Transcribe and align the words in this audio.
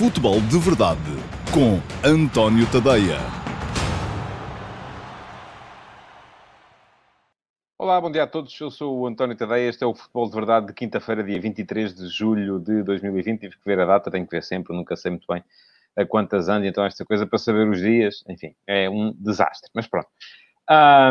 Futebol 0.00 0.40
de 0.40 0.58
Verdade 0.58 0.98
com 1.52 1.78
António 2.02 2.64
Tadeia. 2.72 3.18
Olá, 7.76 8.00
bom 8.00 8.10
dia 8.10 8.22
a 8.22 8.26
todos. 8.26 8.58
Eu 8.58 8.70
sou 8.70 9.00
o 9.00 9.06
António 9.06 9.36
Tadeia. 9.36 9.68
Este 9.68 9.84
é 9.84 9.86
o 9.86 9.94
Futebol 9.94 10.26
de 10.26 10.34
Verdade 10.34 10.66
de 10.68 10.72
quinta-feira, 10.72 11.22
dia 11.22 11.38
23 11.38 11.94
de 11.94 12.08
julho 12.08 12.58
de 12.58 12.82
2020. 12.82 13.40
Tive 13.40 13.58
que 13.58 13.64
ver 13.66 13.78
a 13.78 13.84
data, 13.84 14.10
tenho 14.10 14.26
que 14.26 14.34
ver 14.34 14.42
sempre, 14.42 14.74
nunca 14.74 14.96
sei 14.96 15.10
muito 15.10 15.26
bem 15.28 15.44
a 15.94 16.06
quantas 16.06 16.48
anos, 16.48 16.66
então 16.66 16.82
esta 16.82 17.04
coisa 17.04 17.26
para 17.26 17.38
saber 17.38 17.68
os 17.68 17.78
dias, 17.78 18.24
enfim, 18.26 18.54
é 18.66 18.88
um 18.88 19.12
desastre. 19.18 19.70
Mas 19.74 19.86
pronto. 19.86 20.08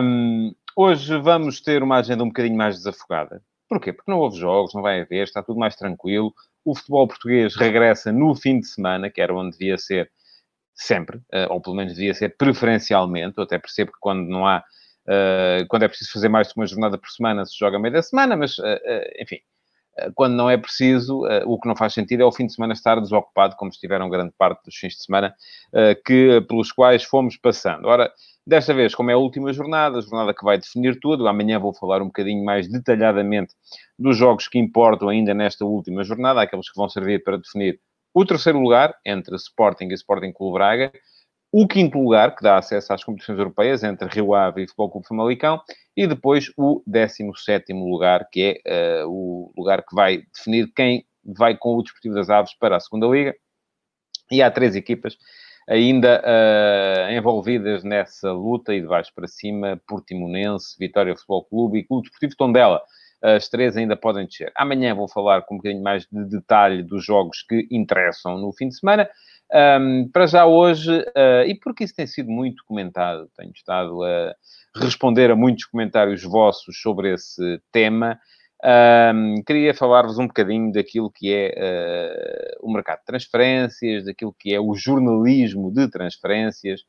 Um, 0.01 0.51
hoje 0.75 1.15
vamos 1.19 1.61
ter 1.61 1.83
uma 1.83 1.97
agenda 1.97 2.23
um 2.23 2.29
bocadinho 2.29 2.57
mais 2.57 2.77
desafogada. 2.77 3.43
Porquê? 3.69 3.93
Porque 3.93 4.09
não 4.09 4.17
houve 4.17 4.39
jogos, 4.39 4.73
não 4.73 4.81
vai 4.81 4.99
haver, 4.99 5.25
está 5.25 5.43
tudo 5.43 5.59
mais 5.59 5.75
tranquilo 5.75 6.33
o 6.71 6.75
futebol 6.75 7.07
português 7.07 7.55
regressa 7.55 8.11
no 8.11 8.35
fim 8.35 8.59
de 8.59 8.67
semana, 8.67 9.09
que 9.09 9.21
era 9.21 9.33
onde 9.33 9.57
devia 9.57 9.77
ser 9.77 10.11
sempre, 10.75 11.19
eh, 11.33 11.47
ou 11.49 11.61
pelo 11.61 11.75
menos 11.75 11.93
devia 11.93 12.13
ser 12.13 12.37
preferencialmente. 12.37 13.37
Eu 13.37 13.43
até 13.43 13.57
percebo 13.57 13.91
que 13.91 13.97
quando 13.99 14.27
não 14.29 14.47
há, 14.47 14.59
uh, 15.05 15.67
quando 15.67 15.83
é 15.83 15.87
preciso 15.87 16.11
fazer 16.11 16.29
mais 16.29 16.47
de 16.47 16.53
uma 16.55 16.65
jornada 16.65 16.97
por 16.97 17.09
semana, 17.09 17.45
se 17.45 17.57
joga 17.57 17.77
meio 17.79 17.93
da 17.93 18.01
semana, 18.01 18.37
mas, 18.37 18.57
uh, 18.59 18.79
enfim, 19.19 19.39
quando 20.15 20.35
não 20.35 20.49
é 20.49 20.57
preciso, 20.57 21.23
o 21.45 21.59
que 21.59 21.67
não 21.67 21.75
faz 21.75 21.93
sentido 21.93 22.23
é 22.23 22.25
o 22.25 22.31
fim 22.31 22.45
de 22.45 22.53
semana 22.53 22.73
estar 22.73 22.99
desocupado, 22.99 23.55
como 23.55 23.71
estiveram 23.71 24.09
grande 24.09 24.33
parte 24.37 24.63
dos 24.65 24.75
fins 24.75 24.93
de 24.93 25.03
semana 25.03 25.33
que, 26.05 26.41
pelos 26.47 26.71
quais 26.71 27.03
fomos 27.03 27.37
passando. 27.37 27.87
Ora, 27.87 28.11
Desta 28.49 28.73
vez, 28.73 28.95
como 28.95 29.11
é 29.11 29.13
a 29.13 29.17
última 29.17 29.53
jornada, 29.53 29.99
a 29.99 30.01
jornada 30.01 30.33
que 30.33 30.43
vai 30.43 30.57
definir 30.57 30.99
tudo, 30.99 31.27
amanhã 31.27 31.59
vou 31.59 31.71
falar 31.71 32.01
um 32.01 32.07
bocadinho 32.07 32.43
mais 32.43 32.67
detalhadamente 32.67 33.53
dos 33.97 34.17
jogos 34.17 34.47
que 34.47 34.57
importam 34.57 35.07
ainda 35.07 35.35
nesta 35.35 35.63
última 35.63 36.03
jornada, 36.03 36.41
aqueles 36.41 36.67
que 36.67 36.75
vão 36.75 36.89
servir 36.89 37.23
para 37.23 37.37
definir 37.37 37.79
o 38.11 38.25
terceiro 38.25 38.59
lugar, 38.59 38.95
entre 39.05 39.35
Sporting 39.35 39.89
e 39.89 39.93
Sporting 39.93 40.31
Clube 40.31 40.55
Braga, 40.55 40.91
o 41.51 41.67
quinto 41.67 41.97
lugar, 41.97 42.35
que 42.35 42.43
dá 42.43 42.57
acesso 42.57 42.93
às 42.93 43.03
competições 43.03 43.39
europeias, 43.39 43.83
entre 43.83 44.07
Rio 44.07 44.33
Ave 44.33 44.63
e 44.63 44.67
Futebol 44.67 44.91
Clube 44.91 45.07
Famalicão, 45.07 45.61
e 45.97 46.05
depois 46.05 46.51
o 46.55 46.83
17 46.85 47.73
lugar, 47.73 48.27
que 48.31 48.61
é 48.65 49.03
uh, 49.03 49.09
o 49.09 49.51
lugar 49.57 49.83
que 49.83 49.95
vai 49.95 50.23
definir 50.33 50.71
quem 50.75 51.05
vai 51.23 51.57
com 51.57 51.75
o 51.75 51.83
Desportivo 51.83 52.15
das 52.15 52.29
Aves 52.29 52.53
para 52.53 52.77
a 52.77 52.79
segunda 52.79 53.07
Liga. 53.07 53.35
E 54.31 54.41
há 54.43 54.51
três 54.51 54.75
equipas 54.75 55.17
ainda 55.67 56.21
uh, 56.21 57.11
envolvidas 57.11 57.83
nessa 57.83 58.31
luta 58.31 58.73
e 58.73 58.81
de 58.81 58.87
baixo 58.87 59.11
para 59.13 59.27
cima, 59.27 59.79
Portimonense, 59.87 60.75
Vitória 60.79 61.15
Futebol 61.15 61.45
Clube 61.45 61.79
e 61.79 61.83
Clube 61.83 62.03
Desportivo 62.03 62.35
Tondela. 62.37 62.81
As 63.21 63.49
três 63.49 63.75
ainda 63.75 63.97
podem 63.97 64.25
descer. 64.25 64.51
Amanhã 64.55 64.95
vou 64.95 65.07
falar 65.07 65.41
com 65.41 65.55
um 65.55 65.57
bocadinho 65.57 65.83
mais 65.83 66.07
de 66.09 66.25
detalhe 66.25 66.81
dos 66.81 67.03
jogos 67.03 67.43
que 67.43 67.67
interessam 67.69 68.37
no 68.37 68.53
fim 68.53 68.69
de 68.69 68.79
semana. 68.79 69.09
Um, 69.51 70.07
para 70.11 70.27
já 70.27 70.45
hoje, 70.45 70.99
uh, 70.99 71.43
e 71.47 71.55
porque 71.55 71.83
isso 71.83 71.95
tem 71.95 72.05
sido 72.05 72.29
muito 72.29 72.63
comentado, 72.65 73.27
tenho 73.35 73.51
estado 73.51 74.03
a 74.03 74.35
responder 74.75 75.31
a 75.31 75.35
muitos 75.35 75.65
comentários 75.65 76.23
vossos 76.23 76.79
sobre 76.79 77.13
esse 77.13 77.59
tema, 77.71 78.19
um, 78.63 79.41
queria 79.43 79.73
falar-vos 79.73 80.19
um 80.19 80.27
bocadinho 80.27 80.71
daquilo 80.71 81.09
que 81.09 81.33
é 81.33 82.57
uh, 82.61 82.67
o 82.67 82.71
mercado 82.71 82.99
de 82.99 83.05
transferências, 83.05 84.05
daquilo 84.05 84.35
que 84.37 84.53
é 84.53 84.59
o 84.59 84.75
jornalismo 84.75 85.71
de 85.71 85.89
transferências, 85.89 86.81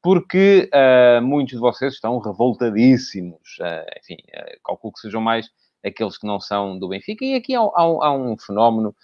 porque 0.00 0.70
uh, 0.72 1.20
muitos 1.20 1.54
de 1.54 1.60
vocês 1.60 1.94
estão 1.94 2.18
revoltadíssimos. 2.18 3.56
Enfim, 3.98 4.18
calculo 4.64 4.92
que 4.92 5.00
sejam 5.00 5.20
mais 5.20 5.48
aqueles 5.84 6.18
que 6.18 6.26
não 6.26 6.40
são 6.40 6.78
do 6.78 6.88
Benfica. 6.88 7.24
E 7.24 7.34
aqui 7.34 7.54
há, 7.54 7.60
há, 7.60 7.82
há 7.82 8.12
um 8.12 8.36
fenómeno 8.38 8.94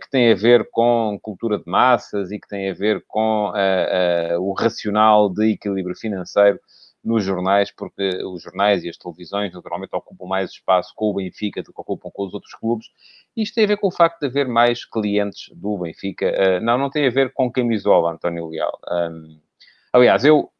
que 0.00 0.10
tem 0.10 0.32
a 0.32 0.34
ver 0.34 0.68
com 0.72 1.16
cultura 1.22 1.56
de 1.56 1.64
massas 1.68 2.32
e 2.32 2.40
que 2.40 2.48
tem 2.48 2.68
a 2.68 2.74
ver 2.74 3.04
com 3.06 3.52
o 4.40 4.52
racional 4.54 5.28
de 5.32 5.52
equilíbrio 5.52 5.94
financeiro 5.94 6.58
nos 7.04 7.24
jornais, 7.24 7.70
porque 7.70 8.24
os 8.24 8.42
jornais 8.42 8.84
e 8.84 8.88
as 8.88 8.96
televisões 8.96 9.52
naturalmente 9.52 9.94
ocupam 9.94 10.26
mais 10.26 10.50
espaço 10.50 10.92
com 10.94 11.10
o 11.10 11.14
Benfica 11.14 11.62
do 11.62 11.72
que 11.72 11.80
ocupam 11.80 12.10
com 12.10 12.26
os 12.26 12.34
outros 12.34 12.54
clubes. 12.54 12.86
Isto 13.36 13.54
tem 13.54 13.64
a 13.64 13.68
ver 13.68 13.78
com 13.78 13.88
o 13.88 13.92
facto 13.92 14.20
de 14.20 14.26
haver 14.26 14.46
mais 14.46 14.84
clientes 14.84 15.50
do 15.54 15.78
Benfica. 15.78 16.26
Uh, 16.26 16.64
não, 16.64 16.78
não 16.78 16.90
tem 16.90 17.06
a 17.06 17.10
ver 17.10 17.32
com 17.32 17.50
camisola, 17.50 18.12
António 18.12 18.48
Leal. 18.48 18.78
Um, 18.88 19.40
aliás, 19.92 20.24
eu, 20.24 20.50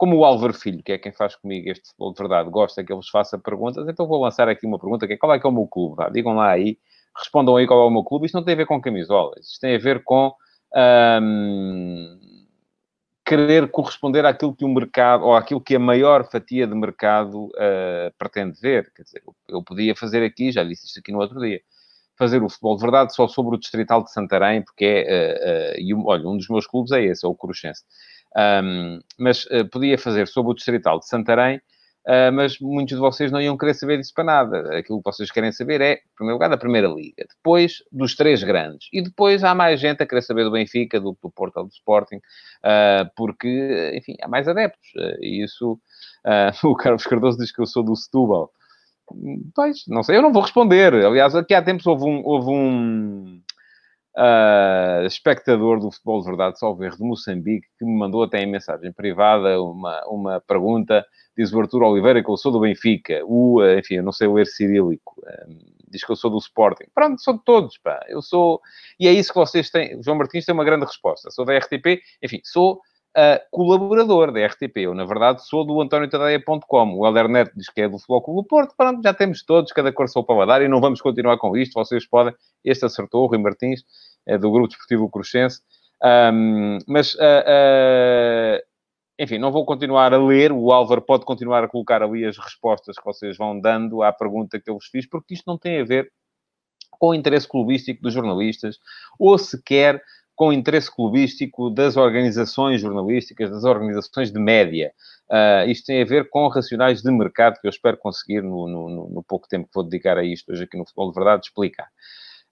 como 0.00 0.16
o 0.16 0.24
Álvaro 0.24 0.54
Filho, 0.54 0.82
que 0.82 0.92
é 0.92 0.98
quem 0.98 1.12
faz 1.12 1.36
comigo 1.36 1.68
este 1.68 1.88
futebol 1.88 2.14
de 2.14 2.18
verdade, 2.18 2.48
gosta 2.48 2.82
que 2.82 2.90
eu 2.90 2.96
vos 2.96 3.10
faça 3.10 3.38
perguntas, 3.38 3.86
então 3.86 4.06
vou 4.06 4.22
lançar 4.22 4.48
aqui 4.48 4.66
uma 4.66 4.78
pergunta, 4.78 5.06
que 5.06 5.12
é 5.12 5.16
qual 5.18 5.34
é 5.34 5.38
que 5.38 5.46
é 5.46 5.50
o 5.50 5.52
meu 5.52 5.66
clube? 5.66 5.96
Vá, 5.96 6.08
digam 6.08 6.34
lá 6.34 6.48
aí, 6.48 6.78
respondam 7.14 7.54
aí 7.54 7.66
qual 7.66 7.82
é 7.82 7.84
o 7.84 7.90
meu 7.90 8.02
clube. 8.02 8.24
Isto 8.24 8.36
não 8.36 8.42
tem 8.42 8.54
a 8.54 8.56
ver 8.56 8.66
com 8.66 8.80
camisolas, 8.80 9.46
isto 9.46 9.60
tem 9.60 9.76
a 9.76 9.78
ver 9.78 10.02
com... 10.02 10.32
Um, 10.74 12.18
querer 13.26 13.70
corresponder 13.70 14.24
àquilo 14.24 14.56
que 14.56 14.64
o 14.64 14.68
mercado, 14.68 15.24
ou 15.24 15.36
àquilo 15.36 15.60
que 15.60 15.76
a 15.76 15.78
maior 15.78 16.28
fatia 16.30 16.66
de 16.66 16.74
mercado 16.74 17.48
uh, 17.48 18.10
pretende 18.18 18.58
ver. 18.58 18.90
Quer 18.96 19.02
dizer, 19.02 19.22
eu 19.48 19.62
podia 19.62 19.94
fazer 19.94 20.24
aqui, 20.24 20.50
já 20.50 20.64
disse 20.64 20.86
isto 20.86 20.98
aqui 20.98 21.12
no 21.12 21.20
outro 21.20 21.38
dia, 21.38 21.60
fazer 22.18 22.42
o 22.42 22.48
futebol 22.48 22.76
de 22.76 22.82
verdade 22.82 23.14
só 23.14 23.28
sobre 23.28 23.54
o 23.54 23.58
Distrital 23.58 24.02
de 24.02 24.10
Santarém, 24.10 24.62
porque 24.62 25.04
é, 25.06 25.76
uh, 25.76 25.78
uh, 25.78 25.80
e 25.80 25.94
olha, 25.94 26.26
um 26.26 26.38
dos 26.38 26.48
meus 26.48 26.66
clubes 26.66 26.90
é 26.90 27.04
esse, 27.04 27.24
é 27.24 27.28
o 27.28 27.34
Cruxense. 27.34 27.82
Um, 28.36 29.00
mas 29.18 29.46
podia 29.72 29.98
fazer 29.98 30.28
sobre 30.28 30.52
o 30.52 30.54
Distrital 30.54 31.00
de 31.00 31.08
Santarém 31.08 31.60
Uh, 32.06 32.32
mas 32.32 32.58
muitos 32.58 32.94
de 32.94 33.00
vocês 33.00 33.30
não 33.30 33.40
iam 33.40 33.58
querer 33.58 33.74
saber 33.74 33.98
disso 33.98 34.12
para 34.14 34.24
nada. 34.24 34.78
Aquilo 34.78 35.02
que 35.02 35.04
vocês 35.04 35.30
querem 35.30 35.52
saber 35.52 35.80
é, 35.82 35.92
em 35.92 36.14
primeiro 36.16 36.36
lugar, 36.36 36.48
da 36.48 36.56
Primeira 36.56 36.88
Liga, 36.88 37.26
depois 37.28 37.82
dos 37.92 38.16
três 38.16 38.42
grandes, 38.42 38.88
e 38.92 39.02
depois 39.02 39.44
há 39.44 39.54
mais 39.54 39.78
gente 39.78 40.02
a 40.02 40.06
querer 40.06 40.22
saber 40.22 40.44
do 40.44 40.50
Benfica, 40.50 40.98
do, 40.98 41.16
do 41.22 41.30
Porto 41.30 41.58
ou 41.58 41.64
do 41.64 41.70
Sporting, 41.70 42.16
uh, 42.16 43.10
porque, 43.14 43.92
enfim, 43.94 44.16
há 44.22 44.28
mais 44.28 44.48
adeptos. 44.48 44.88
Uh, 44.96 45.22
e 45.22 45.44
isso, 45.44 45.78
o 46.64 46.74
Carlos 46.74 47.04
Cardoso 47.04 47.38
diz 47.38 47.52
que 47.52 47.60
eu 47.60 47.66
sou 47.66 47.82
do 47.82 47.94
Setúbal. 47.94 48.50
Pois, 49.54 49.84
não 49.88 50.02
sei, 50.02 50.16
eu 50.16 50.22
não 50.22 50.32
vou 50.32 50.42
responder. 50.42 50.94
Aliás, 50.94 51.34
aqui 51.34 51.52
há 51.52 51.60
tempos 51.60 51.86
houve 51.86 52.04
um, 52.04 52.22
houve 52.24 52.48
um 52.50 53.42
espectador 55.06 55.80
do 55.80 55.90
Futebol 55.90 56.20
de 56.20 56.26
Verdade, 56.26 56.58
salvo 56.58 56.88
de 56.88 57.02
Moçambique, 57.02 57.66
que 57.78 57.84
me 57.84 57.96
mandou 57.96 58.22
até 58.22 58.40
em 58.42 58.46
mensagem 58.46 58.92
privada 58.92 59.60
uma, 59.62 60.02
uma 60.06 60.40
pergunta 60.40 61.04
diz 61.36 61.52
o 61.52 61.60
Arthur 61.60 61.82
Oliveira 61.82 62.22
que 62.22 62.30
eu 62.30 62.36
sou 62.36 62.52
do 62.52 62.60
Benfica, 62.60 63.22
o, 63.24 63.62
eh, 63.62 63.78
enfim, 63.78 63.94
eu 63.94 64.02
não 64.02 64.12
sei 64.12 64.28
ler 64.28 64.46
cirílico, 64.46 65.22
um, 65.48 65.58
diz 65.88 66.04
que 66.04 66.12
eu 66.12 66.16
sou 66.16 66.30
do 66.30 66.38
Sporting. 66.38 66.84
Pronto, 66.94 67.20
sou 67.20 67.34
de 67.34 67.44
todos, 67.44 67.78
pá. 67.78 68.04
Eu 68.08 68.22
sou... 68.22 68.60
E 68.98 69.08
é 69.08 69.12
isso 69.12 69.32
que 69.32 69.38
vocês 69.38 69.70
têm. 69.70 69.98
O 69.98 70.02
João 70.02 70.18
Martins 70.18 70.44
tem 70.44 70.54
uma 70.54 70.64
grande 70.64 70.84
resposta. 70.84 71.30
Sou 71.30 71.44
da 71.44 71.56
RTP, 71.56 72.00
enfim, 72.22 72.40
sou 72.44 72.80
uh, 73.16 73.40
colaborador 73.50 74.32
da 74.32 74.46
RTP. 74.46 74.78
Eu, 74.78 74.94
na 74.94 75.04
verdade, 75.04 75.46
sou 75.46 75.64
do 75.64 75.80
AntónioTadeia.com. 75.80 76.98
O 76.98 77.06
Helder 77.06 77.28
Neto 77.28 77.52
diz 77.56 77.68
que 77.68 77.82
é 77.82 77.88
do 77.88 77.98
Clube 77.98 78.42
do 78.42 78.44
Porto. 78.44 78.74
Pronto, 78.76 79.02
já 79.02 79.14
temos 79.14 79.44
todos, 79.44 79.72
cada 79.72 79.92
cor 79.92 80.08
seu 80.08 80.22
paladar, 80.22 80.62
e 80.62 80.68
não 80.68 80.80
vamos 80.80 81.00
continuar 81.00 81.38
com 81.38 81.56
isto. 81.56 81.74
Vocês 81.74 82.06
podem... 82.06 82.34
Este 82.64 82.84
acertou, 82.84 83.24
o 83.24 83.26
Rui 83.26 83.38
Martins, 83.38 83.82
é 84.26 84.36
do 84.38 84.50
Grupo 84.50 84.68
Desportivo 84.68 85.08
Cruxense. 85.10 85.60
Um, 86.02 86.78
mas... 86.86 87.14
Uh, 87.14 87.18
uh, 87.18 88.70
enfim, 89.18 89.36
não 89.36 89.52
vou 89.52 89.66
continuar 89.66 90.14
a 90.14 90.18
ler, 90.18 90.50
o 90.50 90.72
Álvaro 90.72 91.02
pode 91.02 91.26
continuar 91.26 91.62
a 91.62 91.68
colocar 91.68 92.02
ali 92.02 92.24
as 92.24 92.38
respostas 92.38 92.96
que 92.96 93.04
vocês 93.04 93.36
vão 93.36 93.60
dando 93.60 94.02
à 94.02 94.10
pergunta 94.10 94.58
que 94.58 94.70
eu 94.70 94.74
vos 94.76 94.86
fiz, 94.86 95.06
porque 95.06 95.34
isto 95.34 95.44
não 95.46 95.58
tem 95.58 95.78
a 95.78 95.84
ver 95.84 96.10
com 96.92 97.08
o 97.08 97.14
interesse 97.14 97.46
clubístico 97.46 98.02
dos 98.02 98.14
jornalistas, 98.14 98.78
ou 99.18 99.36
sequer 99.36 100.02
com 100.40 100.54
interesse 100.54 100.90
clubístico 100.90 101.68
das 101.68 101.98
organizações 101.98 102.80
jornalísticas, 102.80 103.50
das 103.50 103.62
organizações 103.62 104.32
de 104.32 104.40
média. 104.40 104.90
Uh, 105.30 105.68
isto 105.68 105.84
tem 105.84 106.00
a 106.00 106.04
ver 106.06 106.30
com 106.30 106.48
racionais 106.48 107.02
de 107.02 107.12
mercado 107.12 107.60
que 107.60 107.66
eu 107.66 107.68
espero 107.68 107.98
conseguir, 107.98 108.42
no, 108.42 108.66
no, 108.66 109.10
no 109.10 109.22
pouco 109.22 109.46
tempo 109.46 109.66
que 109.66 109.74
vou 109.74 109.84
dedicar 109.84 110.16
a 110.16 110.24
isto 110.24 110.50
hoje 110.50 110.64
aqui 110.64 110.78
no 110.78 110.86
Futebol 110.86 111.10
de 111.10 111.14
Verdade, 111.14 111.42
explicar. 111.44 111.88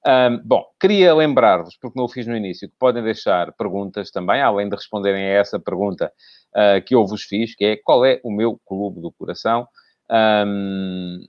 Um, 0.06 0.38
bom, 0.44 0.66
queria 0.78 1.14
lembrar-vos, 1.14 1.78
porque 1.80 1.98
não 1.98 2.04
o 2.04 2.10
fiz 2.10 2.26
no 2.26 2.36
início, 2.36 2.68
que 2.68 2.74
podem 2.78 3.02
deixar 3.02 3.54
perguntas 3.54 4.10
também, 4.10 4.42
além 4.42 4.68
de 4.68 4.76
responderem 4.76 5.24
a 5.24 5.38
essa 5.38 5.58
pergunta 5.58 6.12
uh, 6.50 6.84
que 6.84 6.94
eu 6.94 7.06
vos 7.06 7.22
fiz, 7.22 7.54
que 7.54 7.64
é 7.64 7.76
qual 7.82 8.04
é 8.04 8.20
o 8.22 8.30
meu 8.30 8.60
clube 8.66 9.00
do 9.00 9.10
coração. 9.12 9.66
Um, 10.10 11.26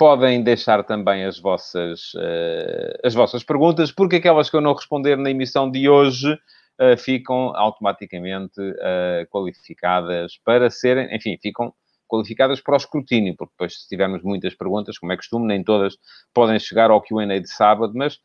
podem 0.00 0.42
deixar 0.42 0.82
também 0.82 1.26
as 1.26 1.38
vossas, 1.38 2.14
uh, 2.14 2.98
as 3.04 3.12
vossas 3.12 3.44
perguntas, 3.44 3.92
porque 3.92 4.16
aquelas 4.16 4.48
que 4.48 4.56
eu 4.56 4.62
não 4.62 4.72
responder 4.72 5.18
na 5.18 5.30
emissão 5.30 5.70
de 5.70 5.90
hoje 5.90 6.32
uh, 6.32 6.96
ficam 6.96 7.54
automaticamente 7.54 8.62
qualificadas 9.30 10.40
para 10.42 10.70
serem, 10.70 11.14
enfim, 11.14 11.36
ficam 11.42 11.70
qualificadas 12.08 12.62
para 12.62 12.72
o 12.72 12.76
escrutínio, 12.78 13.36
porque 13.36 13.52
depois, 13.52 13.82
se 13.82 13.88
tivermos 13.88 14.22
muitas 14.22 14.54
perguntas, 14.54 14.96
como 14.96 15.12
é 15.12 15.16
costume, 15.16 15.46
nem 15.46 15.62
todas 15.62 15.98
podem 16.32 16.58
chegar 16.58 16.90
ao 16.90 17.02
QA 17.02 17.38
de 17.38 17.48
sábado, 17.48 17.92
mas 17.94 18.18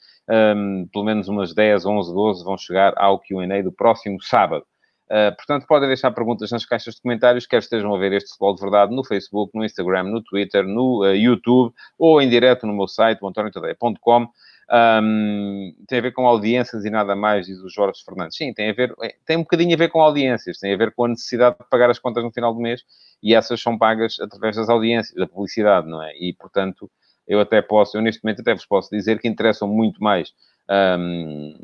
um, 0.55 0.87
pelo 0.93 1.03
menos 1.03 1.27
umas 1.27 1.53
10, 1.53 1.85
11, 1.85 2.13
12 2.13 2.43
vão 2.45 2.57
chegar 2.57 2.93
ao 2.95 3.19
QA 3.19 3.61
do 3.61 3.71
próximo 3.73 4.23
sábado. 4.23 4.65
Uh, 5.05 5.35
portanto, 5.35 5.67
podem 5.67 5.87
deixar 5.87 6.11
perguntas 6.11 6.49
nas 6.49 6.65
caixas 6.65 6.95
de 6.95 7.01
comentários, 7.01 7.45
quer 7.45 7.59
estejam 7.59 7.93
a 7.93 7.97
ver 7.99 8.13
este 8.13 8.29
Futebol 8.29 8.55
de 8.55 8.61
Verdade 8.61 8.95
no 8.95 9.03
Facebook, 9.03 9.55
no 9.55 9.63
Instagram, 9.63 10.03
no 10.05 10.23
Twitter, 10.23 10.65
no 10.65 11.03
uh, 11.03 11.15
YouTube 11.15 11.73
ou 11.97 12.19
em 12.21 12.27
direto 12.27 12.65
no 12.65 12.73
meu 12.73 12.87
site, 12.87 13.19
antoniotadeia.com. 13.23 14.27
Um, 14.67 15.75
tem 15.87 15.99
a 15.99 16.01
ver 16.01 16.11
com 16.11 16.25
audiências 16.25 16.85
e 16.85 16.89
nada 16.89 17.15
mais, 17.15 17.45
diz 17.45 17.59
o 17.59 17.69
Jorge 17.69 18.03
Fernandes. 18.03 18.35
Sim, 18.35 18.51
tem 18.51 18.71
a 18.71 18.73
ver, 18.73 18.95
é, 19.03 19.15
tem 19.25 19.37
um 19.37 19.41
bocadinho 19.41 19.75
a 19.75 19.77
ver 19.77 19.89
com 19.89 20.01
audiências, 20.01 20.57
tem 20.57 20.73
a 20.73 20.77
ver 20.77 20.91
com 20.91 21.05
a 21.05 21.09
necessidade 21.09 21.55
de 21.59 21.69
pagar 21.69 21.91
as 21.91 21.99
contas 21.99 22.23
no 22.23 22.31
final 22.31 22.51
do 22.51 22.59
mês 22.59 22.81
e 23.21 23.35
essas 23.35 23.61
são 23.61 23.77
pagas 23.77 24.19
através 24.19 24.55
das 24.55 24.69
audiências, 24.69 25.15
da 25.15 25.27
publicidade, 25.27 25.87
não 25.87 26.01
é? 26.01 26.13
E, 26.17 26.33
portanto, 26.33 26.89
eu 27.27 27.39
até 27.39 27.61
posso, 27.61 27.95
eu 27.95 28.01
neste 28.01 28.23
momento 28.23 28.41
até 28.41 28.53
vos 28.53 28.65
posso 28.65 28.89
dizer 28.89 29.19
que 29.19 29.27
interessam 29.27 29.67
muito 29.67 30.01
mais 30.01 30.33
um, 30.97 31.55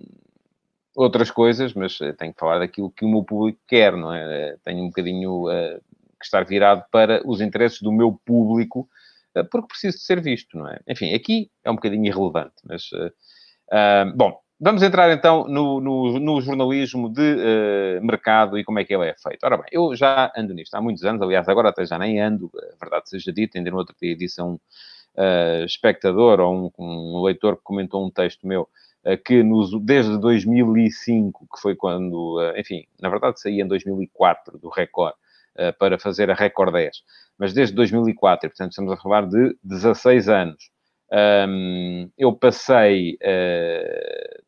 outras 0.96 1.32
coisas, 1.32 1.74
mas 1.74 2.00
eh, 2.02 2.14
tenho 2.14 2.34
que 2.34 2.40
falar 2.40 2.60
daquilo 2.60 2.92
que 2.92 3.06
o 3.06 3.10
meu 3.10 3.24
público 3.24 3.60
quer, 3.68 3.96
não 3.96 4.14
é? 4.14 4.50
Eh, 4.50 4.58
tenho 4.64 4.84
um 4.84 4.88
bocadinho 4.88 5.46
uh, 5.48 5.80
que 6.20 6.26
estar 6.26 6.44
virado 6.44 6.84
para 6.92 7.22
os 7.26 7.42
interesses 7.42 7.82
do 7.82 7.92
meu 7.92 8.20
público, 8.26 8.88
uh, 9.36 9.46
porque 9.50 9.70
preciso 9.70 9.98
de 9.98 10.04
ser 10.04 10.22
visto, 10.22 10.58
não 10.58 10.68
é? 10.68 10.80
Enfim, 10.88 11.14
aqui 11.14 11.50
é 11.64 11.72
um 11.72 11.76
bocadinho 11.76 12.06
irrelevante, 12.06 12.56
mas... 12.66 12.92
Uh, 12.92 14.14
bom, 14.16 14.38
vamos 14.60 14.84
entrar 14.84 15.10
então 15.14 15.48
no, 15.48 15.80
no, 15.80 16.20
no 16.20 16.42
jornalismo 16.42 17.08
de 17.10 18.00
mercado 18.02 18.58
e 18.58 18.66
como 18.66 18.80
é 18.80 18.84
que 18.84 18.94
ele 18.94 19.08
é 19.08 19.16
feito. 19.18 19.42
Ora 19.46 19.56
bem, 19.56 19.68
eu 19.72 19.96
já 19.96 20.30
ando 20.36 20.54
nisto 20.54 20.76
há 20.76 20.82
muitos 20.82 21.06
anos, 21.06 21.22
aliás, 21.22 21.48
agora 21.48 21.70
até 21.70 21.86
já 21.86 21.98
nem 21.98 22.20
ando, 22.20 22.52
a 22.54 22.76
verdade 22.84 23.10
seja 23.10 23.32
dita, 23.32 23.58
ainda 23.58 23.72
no 23.72 23.78
outro 23.78 23.96
dia 24.00 24.14
disse 24.14 24.42
a 24.42 24.44
um 24.44 24.60
espectador 25.66 26.42
ou 26.42 26.54
um, 26.54 26.72
um 26.78 27.24
leitor 27.24 27.56
que 27.56 27.64
comentou 27.64 28.06
um 28.06 28.12
texto 28.12 28.46
meu 28.46 28.68
que 29.26 29.42
nos, 29.44 29.72
desde 29.84 30.18
2005, 30.20 31.48
que 31.54 31.62
foi 31.62 31.76
quando, 31.76 32.40
eh, 32.42 32.60
enfim, 32.62 32.86
na 33.02 33.10
verdade 33.10 33.40
saía 33.40 33.64
em 33.64 33.68
2004 33.68 34.60
do 34.60 34.70
Record, 34.70 35.14
eh, 35.56 35.72
para 35.72 35.98
fazer 35.98 36.30
a 36.30 36.36
Record 36.36 36.72
10, 36.74 37.04
mas 37.38 37.54
desde 37.54 37.76
2004, 37.76 38.50
portanto 38.50 38.72
estamos 38.72 38.92
a 38.92 38.98
falar 38.98 39.26
de 39.28 39.58
16 39.64 40.30
anos. 40.30 40.70
eu 42.18 42.32
passei 42.34 43.18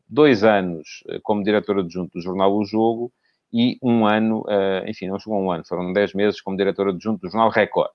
dois 0.08 0.42
anos 0.44 1.04
como 1.22 1.42
diretor 1.42 1.78
adjunto 1.80 2.12
do 2.14 2.22
jornal 2.22 2.56
O 2.56 2.64
Jogo 2.64 3.12
e 3.52 3.78
um 3.82 4.06
ano, 4.06 4.44
enfim, 4.86 5.08
não 5.08 5.18
chegou 5.18 5.38
um 5.42 5.50
ano, 5.52 5.64
foram 5.66 5.92
10 5.92 6.14
meses 6.14 6.40
como 6.40 6.56
diretor 6.56 6.88
adjunto 6.88 7.20
do 7.20 7.30
jornal 7.30 7.50
Record. 7.50 7.90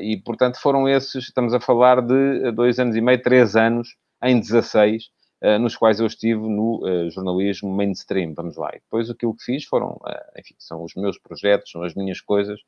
e, 0.00 0.16
portanto, 0.24 0.58
foram 0.60 0.88
esses, 0.88 1.24
estamos 1.24 1.52
a 1.52 1.60
falar 1.60 2.00
de 2.00 2.50
dois 2.52 2.78
anos 2.78 2.96
e 2.96 3.00
meio, 3.02 3.20
três 3.20 3.56
anos 3.56 3.88
em 4.22 4.40
16, 4.40 5.04
eh, 5.04 5.19
nos 5.58 5.76
quais 5.76 6.00
eu 6.00 6.06
estive 6.06 6.40
no 6.40 6.84
uh, 6.84 7.10
jornalismo 7.10 7.74
mainstream, 7.74 8.34
vamos 8.34 8.56
lá. 8.56 8.70
E 8.74 8.80
depois 8.80 9.08
aquilo 9.08 9.34
que 9.34 9.44
fiz 9.44 9.64
foram, 9.64 9.92
uh, 9.92 10.38
enfim, 10.38 10.54
são 10.58 10.82
os 10.84 10.94
meus 10.94 11.18
projetos, 11.18 11.70
são 11.70 11.82
as 11.82 11.94
minhas 11.94 12.20
coisas, 12.20 12.60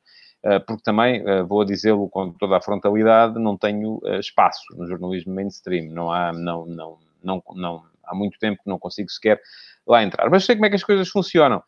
porque 0.67 0.83
também, 0.83 1.23
vou 1.47 1.63
dizê-lo 1.63 2.09
com 2.09 2.29
toda 2.33 2.57
a 2.57 2.61
frontalidade, 2.61 3.39
não 3.39 3.57
tenho 3.57 4.01
espaço 4.19 4.61
no 4.75 4.85
jornalismo 4.85 5.33
mainstream, 5.33 5.85
não 5.93 6.11
há, 6.11 6.33
não, 6.33 6.65
não, 6.65 6.97
não, 7.23 7.41
não, 7.55 7.83
há 8.03 8.13
muito 8.13 8.37
tempo 8.37 8.61
que 8.61 8.69
não 8.69 8.77
consigo 8.77 9.09
sequer 9.09 9.39
lá 9.87 10.03
entrar. 10.03 10.29
Mas 10.29 10.43
sei 10.43 10.55
como 10.55 10.65
é 10.65 10.69
que 10.69 10.75
as 10.75 10.83
coisas 10.83 11.07
funcionam. 11.07 11.63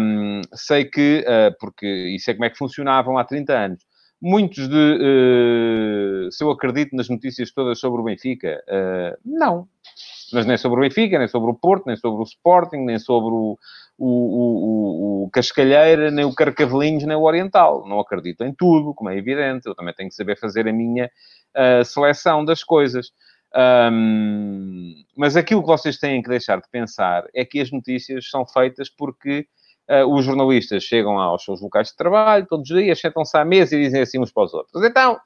Um, 0.00 0.40
sei 0.54 0.86
que, 0.86 1.22
porque, 1.60 1.86
e 1.86 2.18
sei 2.18 2.32
como 2.32 2.46
é 2.46 2.50
que 2.50 2.56
funcionavam 2.56 3.18
há 3.18 3.24
30 3.24 3.52
anos 3.52 3.84
muitos 4.20 4.68
de 4.68 4.74
uh, 4.74 6.32
se 6.32 6.42
eu 6.42 6.50
acredito 6.50 6.94
nas 6.94 7.08
notícias 7.08 7.52
todas 7.52 7.78
sobre 7.78 8.00
o 8.00 8.04
Benfica, 8.04 8.62
uh, 8.68 9.18
não 9.24 9.68
mas 10.32 10.46
nem 10.46 10.56
sobre 10.56 10.78
o 10.78 10.82
Benfica, 10.82 11.18
nem 11.18 11.28
sobre 11.28 11.50
o 11.50 11.54
Porto, 11.54 11.86
nem 11.86 11.96
sobre 11.96 12.20
o 12.20 12.24
Sporting, 12.24 12.78
nem 12.78 12.98
sobre 12.98 13.30
o, 13.30 13.58
o, 13.98 14.06
o, 14.06 15.24
o 15.24 15.30
Cascalheira, 15.30 16.10
nem 16.10 16.24
o 16.24 16.34
Carcavelinhos, 16.34 17.04
nem 17.04 17.16
o 17.16 17.22
Oriental. 17.22 17.86
Não 17.86 18.00
acredito 18.00 18.44
em 18.44 18.52
tudo, 18.52 18.94
como 18.94 19.10
é 19.10 19.16
evidente. 19.16 19.66
Eu 19.66 19.74
também 19.74 19.94
tenho 19.94 20.08
que 20.08 20.14
saber 20.14 20.38
fazer 20.38 20.68
a 20.68 20.72
minha 20.72 21.10
uh, 21.56 21.84
seleção 21.84 22.44
das 22.44 22.62
coisas. 22.62 23.10
Um, 23.54 24.94
mas 25.16 25.36
aquilo 25.36 25.62
que 25.62 25.68
vocês 25.68 25.98
têm 25.98 26.22
que 26.22 26.28
deixar 26.28 26.60
de 26.60 26.68
pensar 26.70 27.24
é 27.34 27.44
que 27.44 27.60
as 27.60 27.70
notícias 27.70 28.28
são 28.28 28.46
feitas 28.46 28.90
porque 28.90 29.46
uh, 29.88 30.04
os 30.14 30.24
jornalistas 30.24 30.82
chegam 30.82 31.18
aos 31.18 31.44
seus 31.44 31.60
locais 31.60 31.88
de 31.88 31.96
trabalho 31.96 32.46
todos 32.46 32.70
os 32.70 32.76
dias, 32.76 33.00
sentam-se 33.00 33.36
à 33.36 33.44
mesa 33.44 33.74
e 33.74 33.82
dizem 33.82 34.02
assim 34.02 34.18
uns 34.20 34.30
para 34.30 34.44
os 34.44 34.54
outros. 34.54 34.82
Então, 34.84 35.18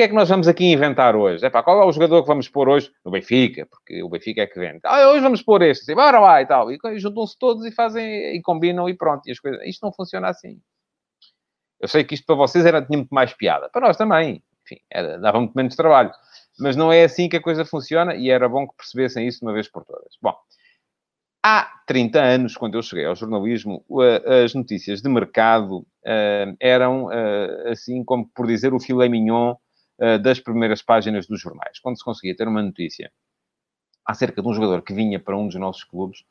que 0.00 0.04
é 0.04 0.08
que 0.08 0.14
nós 0.14 0.30
vamos 0.30 0.48
aqui 0.48 0.64
inventar 0.64 1.14
hoje? 1.14 1.44
Epá, 1.44 1.62
qual 1.62 1.82
é 1.82 1.84
o 1.84 1.92
jogador 1.92 2.22
que 2.22 2.28
vamos 2.28 2.48
pôr 2.48 2.70
hoje? 2.70 2.90
No 3.04 3.10
Benfica, 3.10 3.66
porque 3.66 4.02
o 4.02 4.08
Benfica 4.08 4.40
é 4.40 4.46
que 4.46 4.58
vende. 4.58 4.80
Ah, 4.82 5.10
hoje 5.10 5.20
vamos 5.20 5.42
pôr 5.42 5.60
este, 5.60 5.82
assim, 5.82 5.94
bora 5.94 6.18
lá 6.18 6.40
e 6.40 6.46
tal. 6.46 6.72
E 6.72 6.78
juntam-se 6.98 7.38
todos 7.38 7.66
e 7.66 7.70
fazem, 7.70 8.34
e 8.34 8.40
combinam 8.40 8.88
e 8.88 8.96
pronto. 8.96 9.28
E 9.28 9.30
as 9.30 9.38
coisas... 9.38 9.60
Isto 9.62 9.84
não 9.84 9.92
funciona 9.92 10.28
assim. 10.28 10.58
Eu 11.78 11.86
sei 11.86 12.02
que 12.02 12.14
isto 12.14 12.24
para 12.24 12.34
vocês 12.34 12.64
era, 12.64 12.80
tinha 12.80 12.96
muito 12.96 13.14
mais 13.14 13.34
piada. 13.34 13.68
Para 13.68 13.88
nós 13.88 13.96
também. 13.98 14.42
Enfim, 14.64 14.80
era, 14.90 15.18
dava 15.18 15.38
muito 15.38 15.52
menos 15.52 15.76
trabalho. 15.76 16.10
Mas 16.58 16.76
não 16.76 16.90
é 16.90 17.04
assim 17.04 17.28
que 17.28 17.36
a 17.36 17.42
coisa 17.42 17.66
funciona 17.66 18.14
e 18.14 18.30
era 18.30 18.48
bom 18.48 18.66
que 18.66 18.76
percebessem 18.78 19.28
isso 19.28 19.44
uma 19.44 19.52
vez 19.52 19.70
por 19.70 19.84
todas. 19.84 20.16
Bom, 20.22 20.34
há 21.44 21.70
30 21.86 22.22
anos, 22.22 22.56
quando 22.56 22.76
eu 22.76 22.82
cheguei 22.82 23.04
ao 23.04 23.14
jornalismo, 23.14 23.84
as 24.42 24.54
notícias 24.54 25.02
de 25.02 25.10
mercado 25.10 25.80
uh, 25.80 26.56
eram, 26.58 27.08
uh, 27.08 27.68
assim 27.68 28.02
como 28.02 28.26
por 28.34 28.46
dizer, 28.46 28.72
o 28.72 28.80
filé 28.80 29.06
mignon 29.06 29.56
eh, 30.00 30.18
das 30.18 30.40
primeiras 30.40 30.80
páginas 30.80 31.26
dos 31.26 31.40
jornais. 31.40 31.78
Quando 31.78 31.98
se 31.98 32.04
conseguia 32.04 32.34
ter 32.34 32.48
uma 32.48 32.62
notícia 32.62 33.12
acerca 34.06 34.40
de 34.40 34.48
um 34.48 34.54
jogador 34.54 34.82
que 34.82 34.94
vinha 34.94 35.20
para 35.20 35.36
um 35.36 35.46
dos 35.46 35.56
nossos 35.56 35.84
clubes, 35.84 36.24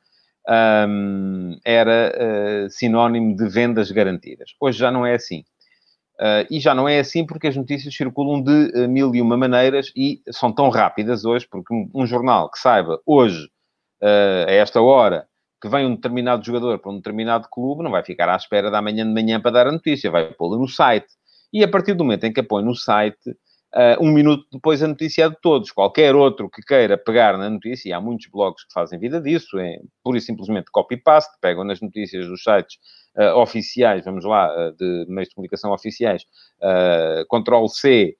um, 0.88 1.60
era 1.64 2.12
uh, 2.66 2.70
sinónimo 2.72 3.36
de 3.36 3.48
vendas 3.48 3.92
garantidas. 3.92 4.56
Hoje 4.60 4.80
já 4.80 4.92
não 4.92 5.06
é 5.06 5.14
assim. 5.14 5.44
Uh, 6.16 6.44
e 6.50 6.60
já 6.60 6.74
não 6.74 6.90
é 6.90 7.00
assim 7.00 7.26
porque 7.26 7.48
as 7.48 7.56
notícias 7.56 7.96
circulam 7.96 8.42
de 8.42 8.74
uh, 8.76 8.90
mil 8.90 9.14
e 9.14 9.22
uma 9.22 9.38
maneiras 9.38 9.92
e 9.96 10.22
são 10.32 10.52
tão 10.52 10.70
rápidas 10.70 11.24
hoje, 11.24 11.48
porque 11.48 11.72
um, 11.72 11.90
um 11.94 12.08
jornal 12.08 12.50
que 12.50 12.60
saiba 12.60 13.00
hoje, 13.06 13.50
a 14.02 14.52
esta 14.52 14.82
hora, 14.82 15.28
que 15.62 15.68
vem 15.68 15.86
um 15.86 15.94
determinado 15.94 16.44
jogador 16.44 16.80
para 16.80 16.90
um 16.90 16.96
determinado 16.96 17.50
clube, 17.50 17.84
não 17.84 17.92
vai 17.92 18.02
ficar 18.02 18.30
à 18.30 18.36
espera 18.36 18.72
da 18.72 18.82
manhã 18.82 19.06
de 19.06 19.14
manhã 19.14 19.42
para 19.42 19.52
dar 19.52 19.68
a 19.68 19.72
notícia, 19.74 20.10
vai 20.10 20.34
pô-la 20.34 20.58
no 20.58 20.70
site. 20.70 21.08
E 21.52 21.64
a 21.64 21.68
partir 21.68 21.94
do 21.96 22.06
momento 22.06 22.24
em 22.24 22.32
que 22.32 22.40
a 22.40 22.44
põe 22.44 22.64
no 22.64 22.74
site, 22.74 23.36
Uh, 23.76 24.04
um 24.04 24.12
minuto 24.12 24.48
depois 24.52 24.82
a 24.82 24.88
notícia 24.88 25.26
é 25.26 25.30
de 25.30 25.38
todos. 25.42 25.72
Qualquer 25.72 26.16
outro 26.16 26.50
que 26.50 26.62
queira 26.62 26.98
pegar 26.98 27.38
na 27.38 27.50
notícia, 27.50 27.90
e 27.90 27.94
há 27.94 28.02
muitos 28.02 28.28
blogs 28.28 28.66
que 28.66 28.74
fazem 28.74 29.00
vida 29.00 29.22
disso, 29.22 29.60
é 29.60 29.78
pura 30.04 30.18
e 30.18 30.22
simplesmente 30.22 30.72
copy-paste, 30.72 31.38
pegam 31.40 31.64
nas 31.64 31.80
notícias 31.80 32.28
dos 32.28 32.42
sites 32.42 32.78
uh, 33.18 33.38
oficiais, 33.38 34.06
vamos 34.06 34.26
lá, 34.26 34.50
uh, 34.52 34.76
de 34.76 35.06
meios 35.08 35.30
de 35.30 35.36
comunicação 35.36 35.72
oficiais, 35.72 36.24
uh, 36.62 37.26
Ctrl-C, 37.28 38.16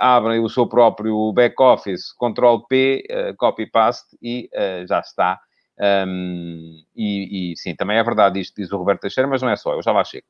abrem 0.00 0.40
o 0.40 0.48
seu 0.48 0.66
próprio 0.66 1.32
back-office, 1.32 2.12
Ctrl-P, 2.18 3.04
copy-paste 3.38 4.18
e 4.20 4.50
já 4.88 4.98
está. 4.98 5.38
Um, 5.80 6.82
e, 6.96 7.52
e, 7.52 7.56
sim, 7.56 7.76
também 7.76 7.96
é 7.96 8.02
verdade 8.02 8.40
isto, 8.40 8.56
diz 8.56 8.72
o 8.72 8.76
Roberto 8.76 9.02
Teixeira, 9.02 9.28
mas 9.28 9.40
não 9.40 9.48
é 9.48 9.54
só, 9.54 9.72
eu 9.74 9.82
já 9.82 9.92
lá 9.92 10.02
chego. 10.02 10.26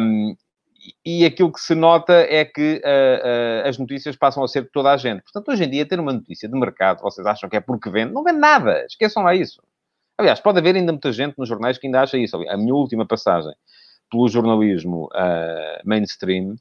Um, 0.00 0.34
e 1.04 1.24
aquilo 1.24 1.52
que 1.52 1.60
se 1.60 1.74
nota 1.74 2.12
é 2.12 2.44
que 2.44 2.82
uh, 2.84 3.64
uh, 3.64 3.68
as 3.68 3.78
notícias 3.78 4.16
passam 4.16 4.42
a 4.42 4.48
ser 4.48 4.62
de 4.62 4.70
toda 4.70 4.92
a 4.92 4.96
gente. 4.96 5.22
Portanto, 5.22 5.50
hoje 5.50 5.64
em 5.64 5.70
dia, 5.70 5.86
ter 5.86 5.98
uma 5.98 6.12
notícia 6.12 6.48
de 6.48 6.58
mercado, 6.58 7.00
vocês 7.02 7.26
acham 7.26 7.48
que 7.48 7.56
é 7.56 7.60
porque 7.60 7.90
vende, 7.90 8.12
não 8.12 8.22
vende 8.22 8.38
nada. 8.38 8.84
Esqueçam 8.86 9.22
lá 9.22 9.34
isso. 9.34 9.62
Aliás, 10.18 10.40
pode 10.40 10.58
haver 10.58 10.76
ainda 10.76 10.92
muita 10.92 11.12
gente 11.12 11.36
nos 11.38 11.48
jornais 11.48 11.78
que 11.78 11.86
ainda 11.86 12.00
acha 12.02 12.16
isso. 12.16 12.36
A 12.48 12.56
minha 12.56 12.74
última 12.74 13.06
passagem 13.06 13.52
pelo 14.10 14.28
jornalismo 14.28 15.06
uh, 15.06 15.80
mainstream 15.84 16.56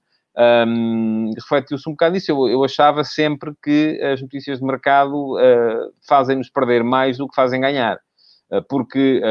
um, 0.68 1.32
refletiu-se 1.36 1.88
um 1.88 1.94
bocado 1.94 2.16
nisso. 2.16 2.32
Eu, 2.32 2.48
eu, 2.48 2.64
achava 2.64 3.04
sempre 3.04 3.54
que 3.64 4.02
as 4.02 4.22
notícias 4.22 4.60
de 4.60 4.66
mercado 4.66 5.36
fazem-nos 6.08 6.50
perder 6.50 6.84
mais 6.84 7.18
do 7.18 7.28
que 7.28 7.36
fazem 7.36 7.62
ganhar. 7.62 7.98
porque 8.68 9.22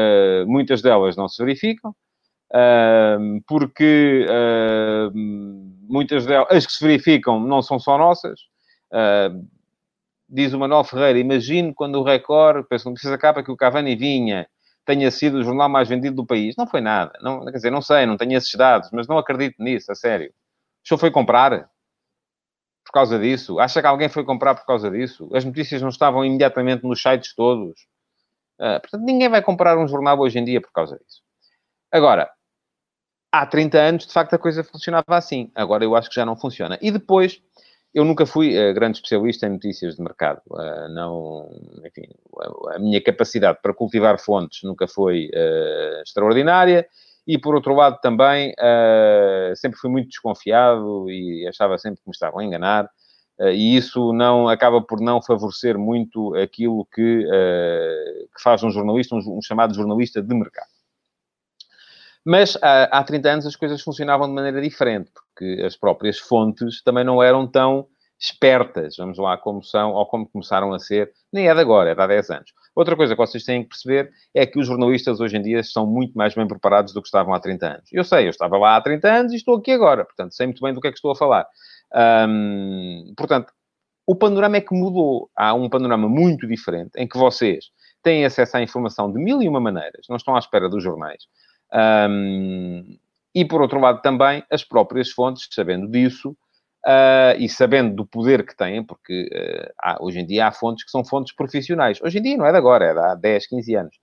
muitas 0.47 0.81
delas 0.81 1.15
não 1.15 1.27
se 1.27 1.43
verificam, 1.43 1.95
porque 3.47 4.25
muitas 5.87 6.25
delas, 6.25 6.47
as 6.49 6.65
que 6.65 6.73
se 6.73 6.83
verificam, 6.83 7.39
não 7.39 7.61
são 7.61 7.79
só 7.79 7.97
nossas. 7.97 8.39
diz 10.29 10.53
o 10.53 10.59
Manuel 10.59 10.83
Ferreira, 10.83 11.19
imagino 11.19 11.73
quando 11.73 11.99
o 11.99 12.03
Record, 12.03 12.65
penso 12.67 12.85
que 12.85 12.93
precisa 12.93 13.17
capa 13.17 13.43
que 13.43 13.51
o 13.51 13.57
Cavani 13.57 13.95
vinha, 13.95 14.47
tenha 14.85 15.09
sido 15.09 15.37
o 15.39 15.43
jornal 15.43 15.67
mais 15.67 15.89
vendido 15.89 16.15
do 16.15 16.25
país. 16.25 16.55
Não 16.57 16.67
foi 16.67 16.79
nada. 16.79 17.11
Não, 17.21 17.43
quer 17.45 17.51
dizer, 17.51 17.71
não 17.71 17.81
sei, 17.81 18.05
não 18.05 18.17
tenho 18.17 18.37
esses 18.37 18.53
dados, 18.53 18.89
mas 18.93 19.07
não 19.07 19.17
acredito 19.17 19.61
nisso, 19.61 19.91
a 19.91 19.95
sério. 19.95 20.31
O 20.83 20.87
senhor 20.87 20.99
foi 20.99 21.11
comprar 21.11 21.67
por 22.85 22.91
causa 22.91 23.17
disso? 23.19 23.59
Acha 23.59 23.81
que 23.81 23.87
alguém 23.87 24.07
foi 24.07 24.23
comprar 24.23 24.53
por 24.53 24.65
causa 24.65 24.91
disso? 24.91 25.27
As 25.33 25.43
notícias 25.43 25.81
não 25.81 25.89
estavam 25.89 26.23
imediatamente 26.23 26.83
nos 26.83 27.01
sites 27.01 27.33
todos. 27.33 27.81
Uh, 28.59 28.79
portanto, 28.79 29.01
ninguém 29.03 29.27
vai 29.27 29.41
comprar 29.41 29.77
um 29.77 29.87
jornal 29.87 30.19
hoje 30.19 30.37
em 30.37 30.45
dia 30.45 30.61
por 30.61 30.71
causa 30.71 30.95
disso. 30.95 31.21
Agora, 31.91 32.29
há 33.41 33.45
30 33.45 33.77
anos, 33.77 34.07
de 34.07 34.13
facto, 34.13 34.33
a 34.33 34.39
coisa 34.39 34.63
funcionava 34.63 35.15
assim. 35.15 35.51
Agora 35.55 35.83
eu 35.83 35.95
acho 35.95 36.09
que 36.09 36.15
já 36.15 36.25
não 36.25 36.35
funciona. 36.35 36.77
E 36.81 36.91
depois, 36.91 37.41
eu 37.95 38.03
nunca 38.03 38.25
fui 38.25 38.49
uh, 38.57 38.73
grande 38.73 38.97
especialista 38.97 39.47
em 39.47 39.51
notícias 39.51 39.95
de 39.95 40.01
mercado. 40.01 40.41
Uh, 40.51 40.89
não, 40.89 41.49
enfim, 41.85 42.09
a, 42.37 42.75
a, 42.75 42.79
minha 42.79 43.01
capacidade 43.01 43.59
para 43.61 43.73
cultivar 43.73 44.19
fontes 44.19 44.63
nunca 44.63 44.85
foi 44.85 45.29
uh, 45.33 46.01
extraordinária. 46.03 46.85
E, 47.25 47.37
por 47.37 47.55
outro 47.55 47.73
lado, 47.73 47.99
também 48.01 48.53
sempre 49.55 49.79
fui 49.79 49.89
muito 49.89 50.09
desconfiado 50.09 51.09
e 51.09 51.47
achava 51.47 51.75
sempre 51.79 51.99
que 51.99 52.07
me 52.07 52.11
estavam 52.11 52.39
a 52.39 52.43
enganar. 52.43 52.87
e 53.51 53.75
isso 53.75 54.13
não 54.13 54.47
acaba 54.47 54.79
por 54.79 55.01
não 55.01 55.19
favorecer 55.19 55.75
muito 55.75 56.35
aquilo 56.35 56.85
que, 56.93 57.23
que 57.23 58.43
faz 58.43 58.61
um 58.61 58.69
jornalista, 58.69 59.15
um, 59.15 59.39
um 59.39 59.41
chamado 59.41 59.73
jornalista 59.73 60.21
de 60.21 60.35
mercado. 60.35 60.67
Mas 62.25 62.57
há, 62.61 62.83
há 62.85 63.03
30 63.03 63.29
anos 63.29 63.45
as 63.45 63.55
coisas 63.55 63.81
funcionavam 63.81 64.27
de 64.27 64.33
maneira 64.33 64.61
diferente, 64.61 65.11
porque 65.13 65.61
as 65.63 65.77
próprias 65.77 66.17
fontes 66.17 66.81
também 66.83 67.03
não 67.03 67.21
eram 67.21 67.45
tão 67.47 67.87
espertas, 68.19 68.95
vamos 68.97 69.17
lá, 69.17 69.37
como 69.37 69.61
são 69.61 69.91
ou 69.91 70.05
como 70.05 70.27
começaram 70.27 70.73
a 70.73 70.79
ser, 70.79 71.11
nem 71.31 71.47
é 71.47 71.53
de 71.53 71.59
agora, 71.59 71.91
é 71.91 71.95
de 71.95 72.01
há 72.01 72.07
10 72.07 72.29
anos. 72.31 72.51
Outra 72.75 72.95
coisa 72.95 73.13
que 73.13 73.21
vocês 73.21 73.43
têm 73.43 73.63
que 73.63 73.69
perceber 73.69 74.09
é 74.33 74.45
que 74.45 74.59
os 74.59 74.67
jornalistas 74.67 75.19
hoje 75.19 75.37
em 75.37 75.41
dia 75.41 75.59
estão 75.59 75.85
muito 75.85 76.13
mais 76.13 76.33
bem 76.33 76.47
preparados 76.47 76.93
do 76.93 77.01
que 77.01 77.07
estavam 77.07 77.33
há 77.33 77.39
30 77.39 77.67
anos. 77.67 77.89
Eu 77.91 78.03
sei, 78.03 78.25
eu 78.25 78.29
estava 78.29 78.57
lá 78.57 78.75
há 78.75 78.81
30 78.81 79.07
anos 79.07 79.33
e 79.33 79.35
estou 79.35 79.55
aqui 79.55 79.71
agora, 79.71 80.03
portanto, 80.03 80.33
sei 80.33 80.47
muito 80.47 80.61
bem 80.61 80.73
do 80.73 80.81
que 80.81 80.87
é 80.87 80.91
que 80.91 80.97
estou 80.97 81.11
a 81.11 81.15
falar. 81.15 81.45
Hum, 82.27 83.13
portanto, 83.15 83.53
o 84.07 84.15
panorama 84.15 84.57
é 84.57 84.61
que 84.61 84.73
mudou. 84.75 85.29
Há 85.35 85.53
um 85.53 85.69
panorama 85.69 86.07
muito 86.07 86.47
diferente 86.47 86.91
em 86.97 87.07
que 87.07 87.17
vocês 87.17 87.65
têm 88.03 88.25
acesso 88.25 88.57
à 88.57 88.61
informação 88.61 89.11
de 89.11 89.19
mil 89.19 89.41
e 89.41 89.47
uma 89.47 89.59
maneiras, 89.59 90.05
não 90.09 90.17
estão 90.17 90.35
à 90.35 90.39
espera 90.39 90.69
dos 90.69 90.83
jornais. 90.83 91.23
Um, 91.73 92.97
e, 93.33 93.43
por 93.43 93.61
outro 93.61 93.79
lado, 93.79 94.01
também 94.01 94.43
as 94.49 94.63
próprias 94.63 95.11
fontes, 95.11 95.47
sabendo 95.51 95.89
disso 95.89 96.35
uh, 96.85 97.35
e 97.37 97.49
sabendo 97.49 97.95
do 97.95 98.05
poder 98.05 98.45
que 98.45 98.55
têm, 98.55 98.83
porque 98.83 99.27
uh, 99.33 99.73
há, 99.81 99.97
hoje 99.99 100.19
em 100.19 100.25
dia 100.25 100.47
há 100.47 100.51
fontes 100.51 100.85
que 100.85 100.91
são 100.91 101.03
fontes 101.03 101.35
profissionais. 101.35 101.99
Hoje 102.01 102.19
em 102.19 102.21
dia 102.21 102.37
não 102.37 102.45
é 102.45 102.51
de 102.51 102.57
agora, 102.57 102.85
é 102.85 102.93
de 102.93 102.99
há 102.99 103.15
10, 103.15 103.47
15 103.47 103.75
anos, 103.75 103.95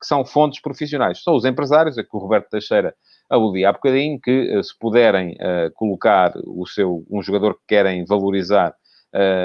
que 0.00 0.06
são 0.06 0.24
fontes 0.24 0.60
profissionais. 0.60 1.22
São 1.22 1.34
os 1.34 1.44
empresários, 1.44 1.98
é 1.98 2.02
que 2.02 2.08
o 2.12 2.18
Roberto 2.18 2.48
Teixeira 2.48 2.94
aludia 3.28 3.68
há 3.68 3.72
bocadinho, 3.72 4.18
que 4.20 4.56
uh, 4.56 4.64
se 4.64 4.76
puderem 4.78 5.36
colocar 5.74 6.32
o 6.44 6.66
seu, 6.66 7.04
um 7.10 7.22
jogador 7.22 7.54
que 7.54 7.62
querem 7.68 8.04
valorizar 8.04 8.74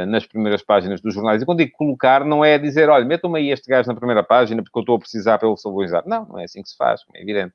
nas 0.07 0.27
primeiras 0.27 0.61
páginas 0.61 1.01
dos 1.01 1.11
jornais. 1.11 1.41
E 1.41 1.45
quando 1.45 1.57
digo 1.57 1.71
colocar, 1.73 2.23
não 2.23 2.45
é 2.45 2.55
dizer, 2.59 2.87
olha, 2.87 3.03
metam-me 3.03 3.39
aí 3.39 3.49
este 3.49 3.67
gajo 3.67 3.87
na 3.87 3.95
primeira 3.95 4.23
página 4.23 4.61
porque 4.61 4.77
eu 4.77 4.81
estou 4.81 4.95
a 4.95 4.99
precisar 4.99 5.39
ele 5.41 5.55
valorizar. 5.63 6.03
Não, 6.05 6.23
não 6.25 6.39
é 6.39 6.43
assim 6.43 6.61
que 6.61 6.69
se 6.69 6.77
faz, 6.77 7.01
é 7.15 7.21
evidente. 7.23 7.51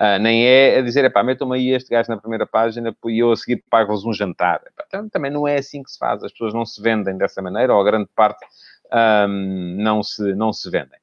Uh, 0.00 0.18
nem 0.18 0.46
é 0.46 0.78
a 0.78 0.82
dizer, 0.82 1.12
pá, 1.12 1.22
metam-me 1.22 1.56
aí 1.58 1.70
este 1.72 1.90
gajo 1.90 2.08
na 2.08 2.16
primeira 2.16 2.46
página 2.46 2.96
e 3.04 3.18
eu 3.18 3.32
a 3.32 3.36
seguir 3.36 3.62
pago-vos 3.68 4.02
um 4.06 4.14
jantar. 4.14 4.62
Epá, 4.66 5.04
também 5.12 5.30
não 5.30 5.46
é 5.46 5.58
assim 5.58 5.82
que 5.82 5.90
se 5.90 5.98
faz. 5.98 6.24
As 6.24 6.32
pessoas 6.32 6.54
não 6.54 6.64
se 6.64 6.80
vendem 6.80 7.18
dessa 7.18 7.42
maneira, 7.42 7.74
ou 7.74 7.80
a 7.82 7.84
grande 7.84 8.08
parte 8.16 8.46
um, 9.28 9.76
não, 9.78 10.02
se, 10.02 10.34
não 10.34 10.54
se 10.54 10.70
vendem. 10.70 10.98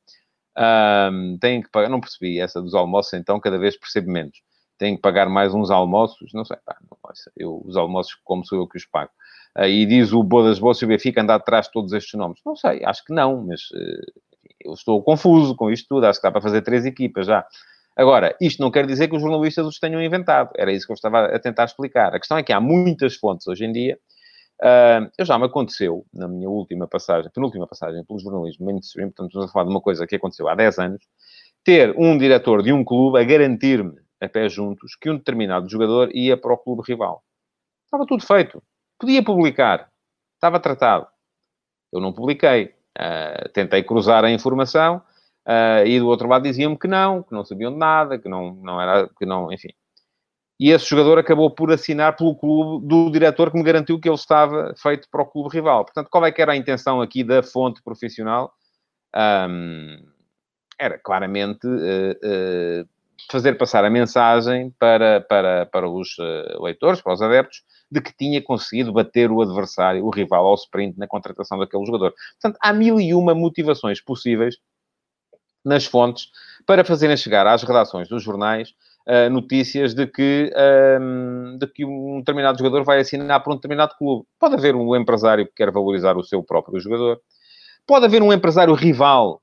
Um, 0.57 1.37
têm 1.39 1.61
que 1.61 1.69
pagar, 1.69 1.89
não 1.89 1.99
percebi 1.99 2.39
essa 2.39 2.59
dos 2.59 2.73
almoços, 2.73 3.13
então 3.13 3.39
cada 3.39 3.59
vez 3.59 3.77
percebo 3.77 4.11
menos. 4.11 4.41
Têm 4.79 4.95
que 4.95 5.01
pagar 5.01 5.29
mais 5.29 5.53
uns 5.53 5.69
almoços, 5.69 6.33
não 6.33 6.43
sei, 6.43 6.57
não, 6.67 6.97
eu, 7.35 7.61
os 7.65 7.77
almoços 7.77 8.15
como 8.23 8.45
sou 8.45 8.59
eu 8.59 8.67
que 8.67 8.77
os 8.77 8.85
pago. 8.85 9.11
Uh, 9.55 9.65
e 9.65 9.85
diz 9.85 10.11
o 10.11 10.23
Bodas 10.23 10.57
Bolsa 10.57 10.83
e 10.83 10.85
o 10.85 10.89
Benfica 10.89 11.21
andar 11.21 11.35
atrás 11.35 11.67
de 11.67 11.71
todos 11.71 11.93
estes 11.93 12.13
nomes. 12.15 12.39
Não 12.43 12.55
sei, 12.55 12.83
acho 12.83 13.03
que 13.05 13.13
não, 13.13 13.45
mas 13.45 13.61
uh, 13.71 14.21
eu 14.59 14.73
estou 14.73 15.03
confuso 15.03 15.55
com 15.55 15.69
isto 15.69 15.87
tudo. 15.87 16.05
Acho 16.05 16.19
que 16.19 16.27
dá 16.27 16.31
para 16.31 16.41
fazer 16.41 16.61
três 16.61 16.85
equipas 16.85 17.27
já. 17.27 17.45
Agora, 17.97 18.35
isto 18.39 18.61
não 18.61 18.69
quer 18.69 18.85
dizer 18.85 19.07
que 19.07 19.15
os 19.15 19.21
jornalistas 19.23 19.65
os 19.65 19.79
tenham 19.79 19.99
inventado. 19.99 20.51
Era 20.55 20.71
isso 20.71 20.85
que 20.85 20.91
eu 20.91 20.95
estava 20.95 21.25
a 21.25 21.39
tentar 21.39 21.65
explicar. 21.65 22.13
A 22.13 22.19
questão 22.19 22.37
é 22.37 22.43
que 22.43 22.53
há 22.53 22.61
muitas 22.61 23.15
fontes 23.15 23.47
hoje 23.47 23.65
em 23.65 23.71
dia. 23.71 23.97
Uh, 24.61 25.09
eu 25.17 25.25
já 25.25 25.37
me 25.37 25.45
aconteceu, 25.45 26.05
na 26.13 26.27
minha 26.27 26.47
última 26.47 26.87
passagem, 26.87 27.31
penúltima 27.31 27.67
passagem 27.67 28.03
pelo 28.05 28.19
jornalismo 28.19 28.65
mainstream, 28.65 29.09
portanto, 29.09 29.27
estamos 29.29 29.49
a 29.49 29.51
falar 29.51 29.65
de 29.65 29.71
uma 29.71 29.81
coisa 29.81 30.05
que 30.05 30.15
aconteceu 30.15 30.47
há 30.47 30.55
10 30.55 30.79
anos, 30.79 31.03
ter 31.63 31.95
um 31.97 32.17
diretor 32.17 32.63
de 32.63 32.71
um 32.73 32.83
clube 32.83 33.19
a 33.19 33.23
garantir-me, 33.23 33.99
a 34.21 34.27
pé 34.27 34.47
juntos, 34.49 34.95
que 34.95 35.09
um 35.09 35.17
determinado 35.17 35.69
jogador 35.69 36.09
ia 36.15 36.37
para 36.37 36.53
o 36.53 36.57
clube 36.57 36.83
rival. 36.87 37.23
Estava 37.85 38.05
tudo 38.05 38.25
feito. 38.25 38.61
Podia 38.99 39.23
publicar. 39.23 39.89
Estava 40.35 40.59
tratado. 40.59 41.07
Eu 41.91 41.99
não 41.99 42.13
publiquei. 42.13 42.73
Uh, 42.97 43.49
tentei 43.53 43.83
cruzar 43.83 44.23
a 44.23 44.31
informação 44.31 45.01
Uh, 45.47 45.87
e 45.87 45.97
do 45.97 46.07
outro 46.07 46.27
lado 46.27 46.43
diziam-me 46.43 46.77
que 46.77 46.89
não, 46.89 47.23
que 47.23 47.31
não 47.31 47.45
sabiam 47.45 47.71
de 47.71 47.77
nada, 47.77 48.19
que 48.19 48.27
não, 48.27 48.53
não 48.55 48.81
era, 48.81 49.07
que 49.17 49.25
não, 49.25 49.51
enfim. 49.51 49.69
E 50.59 50.71
esse 50.71 50.89
jogador 50.89 51.17
acabou 51.17 51.49
por 51.49 51.71
assinar 51.71 52.17
pelo 52.17 52.35
clube 52.35 52.85
do 52.85 53.09
diretor 53.09 53.49
que 53.49 53.57
me 53.57 53.63
garantiu 53.63 53.97
que 53.97 54.09
ele 54.09 54.15
estava 54.15 54.73
feito 54.75 55.07
para 55.09 55.21
o 55.21 55.25
clube 55.25 55.55
rival. 55.55 55.85
Portanto, 55.85 56.09
qual 56.11 56.25
é 56.25 56.31
que 56.33 56.41
era 56.41 56.51
a 56.51 56.55
intenção 56.57 56.99
aqui 56.99 57.23
da 57.23 57.41
fonte 57.41 57.81
profissional? 57.81 58.51
Um, 59.15 59.97
era 60.77 60.97
claramente 60.97 61.65
uh, 61.65 62.81
uh, 62.81 62.89
fazer 63.31 63.53
passar 63.57 63.85
a 63.85 63.89
mensagem 63.89 64.73
para, 64.77 65.21
para, 65.21 65.65
para 65.67 65.89
os 65.89 66.09
leitores, 66.59 67.01
para 67.01 67.13
os 67.13 67.21
adeptos, 67.21 67.63
de 67.89 68.01
que 68.01 68.15
tinha 68.17 68.41
conseguido 68.41 68.91
bater 68.91 69.31
o 69.31 69.41
adversário, 69.41 70.03
o 70.03 70.09
rival, 70.09 70.45
ao 70.45 70.55
sprint 70.55 70.97
na 70.97 71.07
contratação 71.07 71.57
daquele 71.57 71.85
jogador. 71.85 72.13
Portanto, 72.33 72.57
há 72.61 72.73
mil 72.73 72.99
e 72.99 73.13
uma 73.13 73.33
motivações 73.33 74.01
possíveis 74.01 74.57
nas 75.67 75.85
fontes 75.85 76.29
para 76.65 76.83
fazerem 76.83 77.15
chegar 77.17 77.45
às 77.45 77.63
redações 77.63 78.07
dos 78.07 78.23
jornais 78.23 78.73
uh, 79.07 79.29
notícias 79.29 79.93
de 79.93 80.05
que, 80.05 80.51
um, 80.99 81.57
de 81.57 81.67
que 81.67 81.85
um 81.85 82.19
determinado 82.19 82.57
jogador 82.57 82.83
vai 82.83 82.99
assinar 82.99 83.41
por 83.43 83.53
um 83.53 83.55
determinado 83.55 83.95
clube. 83.97 84.25
Pode 84.39 84.55
haver 84.55 84.75
um 84.75 84.95
empresário 84.95 85.45
que 85.45 85.53
quer 85.53 85.71
valorizar 85.71 86.17
o 86.17 86.23
seu 86.23 86.43
próprio 86.43 86.79
jogador. 86.79 87.19
Pode 87.85 88.05
haver 88.05 88.21
um 88.21 88.33
empresário 88.33 88.73
rival 88.73 89.41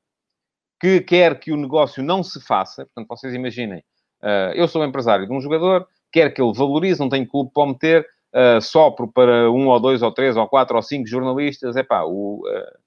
que 0.80 1.00
quer 1.00 1.38
que 1.38 1.50
o 1.52 1.56
negócio 1.56 2.02
não 2.02 2.22
se 2.22 2.40
faça. 2.40 2.84
Portanto, 2.84 3.08
vocês 3.08 3.32
imaginem, 3.32 3.78
uh, 4.22 4.52
eu 4.54 4.68
sou 4.68 4.84
empresário 4.84 5.26
de 5.26 5.32
um 5.32 5.40
jogador, 5.40 5.86
quer 6.12 6.32
que 6.32 6.42
ele 6.42 6.52
valorize, 6.52 7.00
não 7.00 7.08
tenho 7.08 7.26
clube 7.26 7.50
para 7.54 7.66
meter, 7.66 8.06
uh, 8.34 8.60
sopro 8.60 9.10
para 9.10 9.50
um 9.50 9.68
ou 9.68 9.80
dois 9.80 10.02
ou 10.02 10.12
três 10.12 10.36
ou 10.36 10.46
quatro 10.46 10.76
ou 10.76 10.82
cinco 10.82 11.06
jornalistas, 11.06 11.76
é 11.76 11.82
pá, 11.82 12.02
o, 12.02 12.42
uh, 12.46 12.83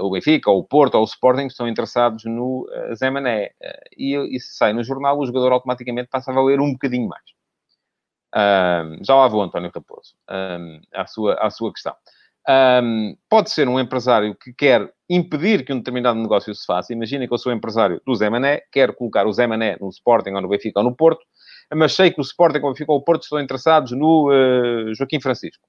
o 0.00 0.10
Benfica, 0.10 0.50
ou 0.50 0.60
o 0.60 0.64
Porto, 0.64 0.94
ou 0.96 1.02
o 1.02 1.04
Sporting, 1.04 1.46
estão 1.46 1.68
interessados 1.68 2.24
no 2.24 2.68
uh, 2.68 2.94
Zé 2.94 3.10
Mané. 3.10 3.50
Uh, 3.62 3.88
e, 3.96 4.36
e 4.36 4.40
se 4.40 4.56
sai 4.56 4.72
no 4.72 4.82
jornal, 4.82 5.18
o 5.18 5.26
jogador 5.26 5.52
automaticamente 5.52 6.08
passa 6.08 6.30
a 6.30 6.34
valer 6.34 6.60
um 6.60 6.72
bocadinho 6.72 7.08
mais. 7.08 7.24
Um, 8.34 9.02
já 9.02 9.14
lá 9.14 9.28
vou, 9.28 9.42
António 9.42 9.70
Raposo, 9.74 10.14
um, 10.30 10.80
à, 10.92 11.06
sua, 11.06 11.34
à 11.34 11.48
sua 11.48 11.72
questão. 11.72 11.94
Um, 12.48 13.16
pode 13.28 13.50
ser 13.50 13.68
um 13.68 13.80
empresário 13.80 14.34
que 14.34 14.52
quer 14.52 14.92
impedir 15.08 15.64
que 15.64 15.72
um 15.72 15.78
determinado 15.78 16.18
negócio 16.18 16.54
se 16.54 16.64
faça. 16.66 16.92
Imaginem 16.92 17.26
que 17.26 17.34
eu 17.34 17.38
sou 17.38 17.52
empresário 17.52 18.00
do 18.06 18.14
Zé 18.14 18.28
Mané, 18.28 18.60
quero 18.70 18.94
colocar 18.94 19.26
o 19.26 19.32
Zé 19.32 19.46
Mané 19.46 19.76
no 19.80 19.88
Sporting, 19.88 20.30
ou 20.30 20.40
no 20.40 20.48
Benfica, 20.48 20.80
ou 20.80 20.84
no 20.84 20.94
Porto, 20.94 21.24
mas 21.74 21.94
sei 21.94 22.10
que 22.10 22.20
o 22.20 22.22
Sporting, 22.22 22.58
o 22.58 22.68
Benfica 22.68 22.92
ou 22.92 22.98
o 22.98 23.02
Porto 23.02 23.22
estão 23.22 23.40
interessados 23.40 23.92
no 23.92 24.30
uh, 24.30 24.94
Joaquim 24.94 25.20
Francisco. 25.20 25.66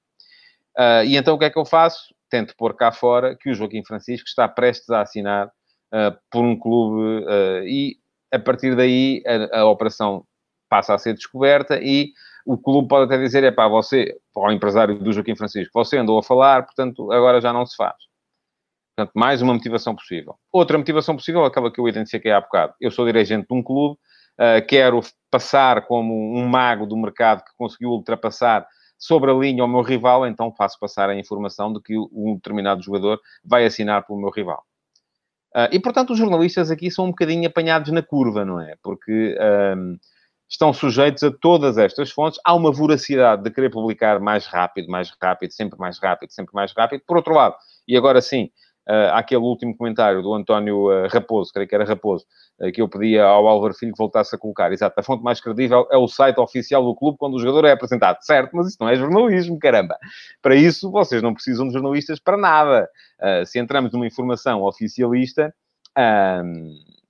Uh, 0.77 1.03
e 1.05 1.17
então 1.17 1.35
o 1.35 1.39
que 1.39 1.45
é 1.45 1.49
que 1.49 1.57
eu 1.57 1.65
faço? 1.65 2.13
Tento 2.29 2.55
pôr 2.57 2.75
cá 2.75 2.91
fora 2.91 3.35
que 3.35 3.49
o 3.49 3.53
Joaquim 3.53 3.83
Francisco 3.83 4.27
está 4.27 4.47
prestes 4.47 4.89
a 4.89 5.01
assinar 5.01 5.47
uh, 5.47 6.17
por 6.31 6.43
um 6.43 6.57
clube 6.57 7.25
uh, 7.25 7.63
e 7.65 7.97
a 8.31 8.39
partir 8.39 8.75
daí 8.75 9.23
a, 9.25 9.59
a, 9.59 9.65
operação 9.65 10.25
passa 10.69 10.93
a 10.93 10.97
ser 10.97 11.13
descoberta 11.13 11.79
e 11.81 12.11
o 12.45 12.57
clube 12.57 12.87
pode 12.87 13.05
até 13.05 13.21
dizer, 13.21 13.43
é 13.43 13.51
pá, 13.51 13.67
você, 13.67 14.17
para 14.33 14.49
o 14.49 14.51
empresário 14.51 14.97
do 14.99 15.11
Joaquim 15.11 15.35
Francisco, 15.35 15.71
você 15.73 15.97
andou 15.97 16.17
a 16.17 16.23
falar, 16.23 16.63
portanto, 16.63 17.11
agora 17.11 17.41
já 17.41 17.51
não 17.51 17.65
se 17.65 17.75
faz. 17.75 17.95
Portanto, 18.95 19.13
mais 19.13 19.41
uma 19.41 19.53
motivação 19.53 19.95
possível. 19.95 20.35
Outra 20.51 20.77
motivação 20.77 21.15
possível, 21.15 21.43
aquela 21.43 21.71
que 21.71 21.79
eu 21.79 21.87
identifiquei 21.87 22.31
há 22.31 22.39
bocado. 22.41 22.73
Eu 22.79 22.89
sou 22.89 23.05
dirigente 23.05 23.47
de 23.47 23.53
um 23.53 23.61
clube, 23.61 23.97
uh, 24.39 24.65
quero 24.67 25.01
passar 25.29 25.85
como 25.87 26.13
um 26.13 26.47
mago 26.47 26.85
do 26.85 26.97
mercado 26.97 27.43
que 27.43 27.51
conseguiu 27.57 27.89
ultrapassar 27.89 28.65
sobre 28.97 29.31
a 29.31 29.33
linha 29.33 29.61
ao 29.61 29.67
meu 29.67 29.81
rival, 29.81 30.25
então 30.25 30.51
faço 30.51 30.79
passar 30.79 31.09
a 31.09 31.15
informação 31.15 31.71
de 31.71 31.81
que 31.81 31.97
um 31.97 32.35
determinado 32.35 32.81
jogador 32.81 33.19
vai 33.43 33.65
assinar 33.65 34.05
pelo 34.05 34.19
meu 34.19 34.29
rival. 34.29 34.63
Uh, 35.55 35.69
e, 35.71 35.79
portanto, 35.79 36.11
os 36.11 36.19
jornalistas 36.19 36.69
aqui 36.69 36.91
são 36.91 37.05
um 37.05 37.09
bocadinho 37.09 37.47
apanhados 37.47 37.91
na 37.91 38.01
curva, 38.01 38.43
não 38.43 38.59
é? 38.59 38.75
Porque 38.83 39.35
um, 39.75 39.97
estão 40.49 40.71
sujeitos 40.71 41.23
a 41.23 41.31
todas 41.31 41.77
estas 41.77 42.11
fontes. 42.11 42.39
Há 42.43 42.53
uma 42.53 42.71
voracidade 42.71 43.43
de 43.43 43.51
querer 43.51 43.69
publicar 43.69 44.19
mais 44.19 44.45
rápido, 44.45 44.89
mais 44.89 45.11
rápido, 45.21 45.51
sempre 45.51 45.77
mais 45.79 45.99
rápido, 45.99 46.31
sempre 46.31 46.53
mais 46.53 46.73
rápido. 46.73 47.01
Por 47.05 47.17
outro 47.17 47.33
lado, 47.33 47.55
e 47.87 47.97
agora 47.97 48.21
sim, 48.21 48.49
uh, 48.87 49.13
aquele 49.13 49.41
último 49.41 49.75
comentário 49.75 50.21
do 50.21 50.33
António 50.33 50.87
uh, 50.87 51.07
Raposo, 51.07 51.51
creio 51.53 51.67
que 51.67 51.75
era 51.75 51.85
Raposo, 51.85 52.25
uh, 52.59 52.71
que 52.71 52.81
eu 52.81 52.87
pedia 52.87 53.23
ao 53.23 53.47
Álvaro 53.47 53.73
Filho 53.73 53.91
que 53.91 53.97
voltasse 53.97 54.35
a 54.35 54.39
colocar. 54.39 54.71
Exato, 54.71 54.99
a 54.99 55.03
fonte 55.03 55.23
mais 55.23 55.41
credível 55.41 55.87
é 55.91 55.97
o 55.97 56.07
site 56.07 56.39
oficial 56.39 56.83
do 56.83 56.95
clube 56.95 57.17
quando 57.17 57.35
o 57.35 57.39
jogador 57.39 57.67
é 57.67 57.71
apresentado. 57.71 58.17
Certo, 58.21 58.55
mas 58.55 58.67
isso 58.67 58.77
não 58.79 58.89
é 58.89 58.95
jornalismo, 58.95 59.59
caramba. 59.59 59.97
Para 60.41 60.55
isso, 60.55 60.89
vocês 60.89 61.21
não 61.21 61.33
precisam 61.33 61.67
de 61.67 61.73
jornalistas 61.73 62.19
para 62.19 62.37
nada. 62.37 62.89
se 63.45 63.59
entramos 63.59 63.91
numa 63.91 64.07
informação 64.07 64.63
oficialista, 64.63 65.53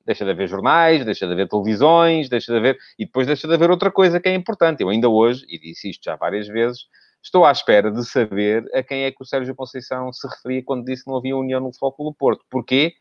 deixa 0.05 0.23
de 0.23 0.31
haver 0.31 0.47
jornais, 0.47 1.05
deixa 1.05 1.27
de 1.27 1.33
haver 1.33 1.47
televisões, 1.47 2.29
deixa 2.29 2.51
de 2.51 2.57
haver... 2.57 2.77
E 2.97 3.05
depois 3.05 3.27
deixa 3.27 3.47
de 3.47 3.53
haver 3.53 3.69
outra 3.69 3.91
coisa 3.91 4.19
que 4.19 4.29
é 4.29 4.33
importante. 4.33 4.81
Eu 4.81 4.89
ainda 4.89 5.09
hoje, 5.09 5.45
e 5.49 5.59
disse 5.59 5.89
isto 5.89 6.05
já 6.05 6.15
várias 6.15 6.47
vezes, 6.47 6.85
Estou 7.27 7.43
à 7.43 7.51
espera 7.51 7.91
de 7.91 8.09
saber 8.09 8.63
a 8.73 8.81
quem 8.81 9.03
é 9.03 9.11
que 9.11 9.21
o 9.21 9.25
Sérgio 9.25 9.53
Conceição 9.53 10.13
se 10.13 10.25
referia 10.25 10.63
quando 10.63 10.85
disse 10.85 11.03
que 11.03 11.09
não 11.09 11.17
havia 11.17 11.35
união 11.35 11.59
no 11.59 11.71
do 11.71 12.13
Porto. 12.13 12.45
Porquê? 12.49 12.93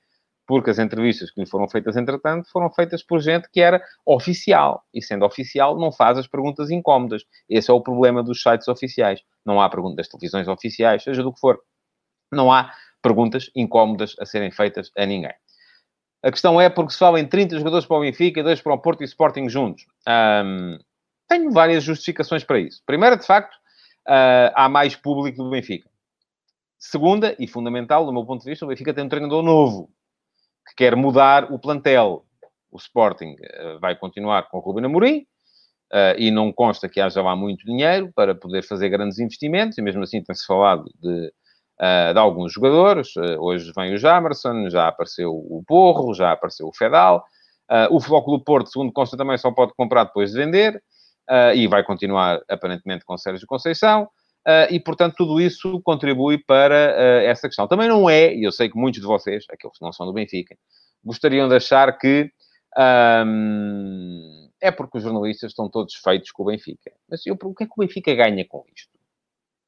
Porque 0.44 0.68
as 0.68 0.80
entrevistas 0.80 1.30
que 1.30 1.38
lhe 1.38 1.46
foram 1.46 1.68
feitas, 1.68 1.96
entretanto, 1.96 2.50
foram 2.50 2.68
feitas 2.68 3.04
por 3.04 3.20
gente 3.20 3.48
que 3.52 3.60
era 3.60 3.80
oficial. 4.04 4.82
E 4.92 5.00
sendo 5.00 5.24
oficial, 5.24 5.78
não 5.78 5.92
faz 5.92 6.18
as 6.18 6.26
perguntas 6.26 6.72
incómodas. 6.72 7.22
Esse 7.48 7.70
é 7.70 7.74
o 7.74 7.80
problema 7.80 8.20
dos 8.20 8.42
sites 8.42 8.66
oficiais. 8.66 9.22
não 9.44 9.60
há 9.60 9.68
perguntas 9.68 9.98
das 9.98 10.08
televisões 10.08 10.48
oficiais, 10.48 11.04
seja 11.04 11.22
do 11.22 11.32
que 11.32 11.38
for. 11.38 11.60
Não 12.32 12.50
há 12.50 12.74
perguntas 13.00 13.48
incómodas 13.54 14.16
a 14.18 14.26
serem 14.26 14.50
feitas 14.50 14.90
a 14.98 15.06
ninguém. 15.06 15.34
A 16.24 16.32
questão 16.32 16.60
é 16.60 16.68
porque 16.68 16.94
se 16.94 16.98
fala 16.98 17.20
em 17.20 17.28
30 17.28 17.58
jogadores 17.58 17.86
para 17.86 17.96
o 17.96 18.00
Benfica 18.00 18.40
e 18.40 18.42
2 18.42 18.60
para 18.60 18.74
o 18.74 18.78
Porto 18.78 19.02
e 19.02 19.04
Sporting 19.04 19.48
juntos. 19.48 19.86
Um, 20.08 20.80
tenho 21.28 21.52
várias 21.52 21.84
justificações 21.84 22.42
para 22.42 22.58
isso. 22.58 22.82
Primeiro, 22.84 23.16
de 23.16 23.24
facto, 23.24 23.56
uh, 24.08 24.52
há 24.54 24.68
mais 24.68 24.94
público 24.96 25.42
do 25.42 25.50
Benfica. 25.50 25.88
Segunda, 26.78 27.34
e 27.38 27.46
fundamental, 27.46 28.04
do 28.04 28.12
meu 28.12 28.24
ponto 28.24 28.42
de 28.42 28.50
vista, 28.50 28.64
o 28.64 28.68
Benfica 28.68 28.94
tem 28.94 29.04
um 29.04 29.08
treinador 29.08 29.42
novo, 29.42 29.90
que 30.68 30.74
quer 30.76 30.94
mudar 30.94 31.52
o 31.52 31.58
plantel. 31.58 32.24
O 32.70 32.76
Sporting 32.76 33.34
uh, 33.34 33.80
vai 33.80 33.96
continuar 33.96 34.48
com 34.48 34.58
o 34.58 34.60
Ruben 34.60 34.84
Amorim, 34.84 35.26
uh, 35.92 36.18
e 36.18 36.30
não 36.30 36.52
consta 36.52 36.88
que 36.88 37.00
haja 37.00 37.22
lá 37.22 37.34
muito 37.34 37.64
dinheiro 37.64 38.12
para 38.14 38.34
poder 38.34 38.62
fazer 38.62 38.88
grandes 38.88 39.18
investimentos, 39.18 39.78
e 39.78 39.82
mesmo 39.82 40.02
assim 40.02 40.22
tem-se 40.22 40.46
falado 40.46 40.84
de 41.00 41.32
uh, 41.80 42.12
de 42.12 42.18
alguns 42.18 42.52
jogadores. 42.52 43.14
Uh, 43.16 43.40
hoje 43.40 43.72
vem 43.76 43.94
o 43.94 43.98
Jamerson, 43.98 44.68
já 44.68 44.88
apareceu 44.88 45.32
o 45.32 45.62
Porro, 45.66 46.14
já 46.14 46.32
apareceu 46.32 46.68
o 46.68 46.74
Fedal. 46.74 47.24
O 47.90 47.98
do 47.98 48.44
Porto, 48.44 48.70
segundo 48.70 48.92
consta, 48.92 49.16
também 49.16 49.36
só 49.36 49.50
pode 49.50 49.72
comprar 49.74 50.04
depois 50.04 50.30
de 50.30 50.38
vender. 50.38 50.80
E 51.54 51.66
vai 51.66 51.82
continuar, 51.84 52.40
aparentemente, 52.48 53.04
com 53.04 53.16
Sérgio 53.16 53.46
Conceição. 53.46 54.08
e, 54.70 54.78
portanto, 54.80 55.14
tudo 55.16 55.40
isso 55.40 55.80
contribui 55.82 56.38
para 56.38 56.76
essa 57.24 57.48
questão. 57.48 57.66
Também 57.66 57.88
não 57.88 58.08
é, 58.08 58.34
e 58.34 58.44
eu 58.44 58.52
sei 58.52 58.68
que 58.68 58.78
muitos 58.78 59.00
de 59.00 59.06
vocês, 59.06 59.44
aqueles 59.50 59.78
que 59.78 59.84
não 59.84 59.92
são 59.92 60.06
do 60.06 60.12
Benfica, 60.12 60.56
gostariam 61.04 61.48
de 61.48 61.56
achar 61.56 61.96
que 61.98 62.30
um, 63.26 64.50
é 64.60 64.70
porque 64.70 64.98
os 64.98 65.04
jornalistas 65.04 65.52
estão 65.52 65.68
todos 65.68 65.94
feitos 65.94 66.30
com 66.30 66.42
o 66.42 66.46
Benfica. 66.46 66.92
Mas 67.08 67.26
eu, 67.26 67.36
o 67.40 67.54
que 67.54 67.64
é 67.64 67.66
que 67.66 67.72
o 67.76 67.80
Benfica 67.80 68.14
ganha 68.14 68.44
com 68.46 68.64
isto? 68.74 68.90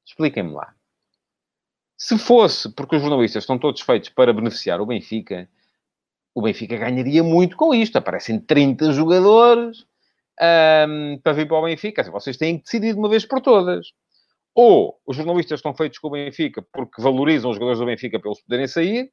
Expliquem-me 0.06 0.52
lá. 0.52 0.74
Se 1.96 2.16
fosse 2.18 2.72
porque 2.72 2.96
os 2.96 3.02
jornalistas 3.02 3.42
estão 3.42 3.58
todos 3.58 3.80
feitos 3.80 4.08
para 4.10 4.32
beneficiar 4.32 4.80
o 4.80 4.86
Benfica, 4.86 5.48
o 6.34 6.42
Benfica 6.42 6.76
ganharia 6.76 7.22
muito 7.22 7.56
com 7.56 7.74
isto. 7.74 7.96
Aparecem 7.96 8.38
30 8.38 8.92
jogadores 8.92 9.86
um, 10.40 11.18
para 11.22 11.32
vir 11.32 11.46
para 11.46 11.58
o 11.58 11.62
Benfica. 11.62 12.02
Vocês 12.10 12.36
têm 12.36 12.58
que 12.58 12.64
decidir 12.64 12.92
de 12.92 12.98
uma 12.98 13.08
vez 13.08 13.24
por 13.24 13.40
todas. 13.40 13.88
Ou 14.54 14.98
os 15.06 15.16
jornalistas 15.16 15.58
estão 15.58 15.74
feitos 15.74 15.98
com 15.98 16.08
o 16.08 16.10
Benfica 16.10 16.64
porque 16.72 17.00
valorizam 17.00 17.50
os 17.50 17.56
jogadores 17.56 17.78
do 17.78 17.86
Benfica 17.86 18.18
para 18.18 18.30
eles 18.30 18.42
poderem 18.42 18.66
sair, 18.66 19.10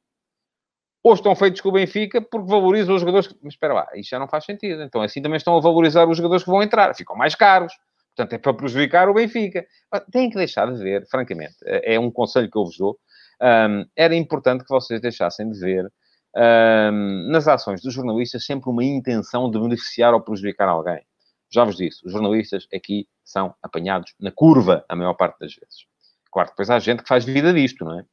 ou 1.02 1.14
estão 1.14 1.36
feitos 1.36 1.60
com 1.60 1.68
o 1.68 1.72
Benfica 1.72 2.20
porque 2.20 2.50
valorizam 2.50 2.94
os 2.94 3.00
jogadores. 3.00 3.28
Mas 3.42 3.54
espera 3.54 3.74
lá, 3.74 3.86
isto 3.94 4.10
já 4.10 4.18
não 4.18 4.28
faz 4.28 4.44
sentido. 4.44 4.82
Então 4.82 5.00
assim 5.02 5.22
também 5.22 5.36
estão 5.36 5.56
a 5.56 5.60
valorizar 5.60 6.08
os 6.08 6.16
jogadores 6.16 6.42
que 6.42 6.50
vão 6.50 6.62
entrar. 6.62 6.94
Ficam 6.94 7.16
mais 7.16 7.34
caros. 7.34 7.72
Portanto, 8.16 8.32
é 8.32 8.38
para 8.38 8.54
prejudicar 8.54 9.08
o 9.08 9.14
Benfica. 9.14 9.64
Têm 10.10 10.30
que 10.30 10.36
deixar 10.36 10.72
de 10.72 10.82
ver, 10.82 11.06
francamente. 11.08 11.54
É, 11.64 11.94
é 11.94 12.00
um 12.00 12.10
conselho 12.10 12.50
que 12.50 12.56
eu 12.56 12.64
vos 12.64 12.76
dou. 12.78 12.98
Um, 13.40 13.84
era 13.94 14.14
importante 14.16 14.64
que 14.64 14.70
vocês 14.70 15.00
deixassem 15.00 15.50
de 15.50 15.60
ver 15.60 15.92
um, 16.34 17.30
nas 17.30 17.46
ações 17.46 17.82
dos 17.82 17.92
jornalistas 17.92 18.44
sempre 18.44 18.70
uma 18.70 18.82
intenção 18.82 19.50
de 19.50 19.58
beneficiar 19.58 20.14
ou 20.14 20.20
prejudicar 20.20 20.68
alguém. 20.68 21.02
Já 21.50 21.64
vos 21.64 21.76
disse, 21.76 22.04
os 22.04 22.12
jornalistas 22.12 22.66
aqui 22.74 23.08
são 23.24 23.54
apanhados 23.62 24.14
na 24.20 24.30
curva 24.30 24.84
a 24.88 24.96
maior 24.96 25.14
parte 25.14 25.38
das 25.38 25.54
vezes. 25.54 25.86
Claro, 26.30 26.50
depois 26.50 26.68
há 26.70 26.78
gente 26.78 27.02
que 27.02 27.08
faz 27.08 27.24
vida 27.24 27.52
disto, 27.52 27.84
não 27.84 28.00
é? 28.00 28.04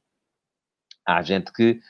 Há 1.06 1.22
gente 1.22 1.52
que, 1.52 1.82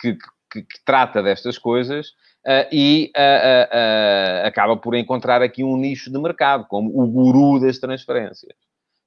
que, 0.00 0.18
que, 0.50 0.62
que 0.62 0.84
trata 0.84 1.22
destas 1.22 1.58
coisas 1.58 2.14
Uh, 2.44 2.66
e 2.72 3.12
uh, 3.16 4.42
uh, 4.42 4.46
acaba 4.48 4.76
por 4.76 4.96
encontrar 4.96 5.42
aqui 5.42 5.62
um 5.62 5.76
nicho 5.76 6.10
de 6.10 6.18
mercado, 6.18 6.66
como 6.66 6.90
o 6.90 7.06
guru 7.06 7.60
das 7.60 7.78
transferências. 7.78 8.52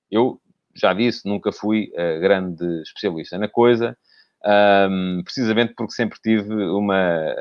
Eu 0.09 0.39
já 0.73 0.93
disse, 0.93 1.27
nunca 1.27 1.51
fui 1.51 1.91
grande 2.21 2.81
especialista 2.81 3.37
na 3.37 3.47
coisa, 3.47 3.97
um, 4.45 5.21
precisamente 5.23 5.73
porque 5.75 5.93
sempre 5.93 6.19
tive 6.21 6.53
uma 6.53 7.33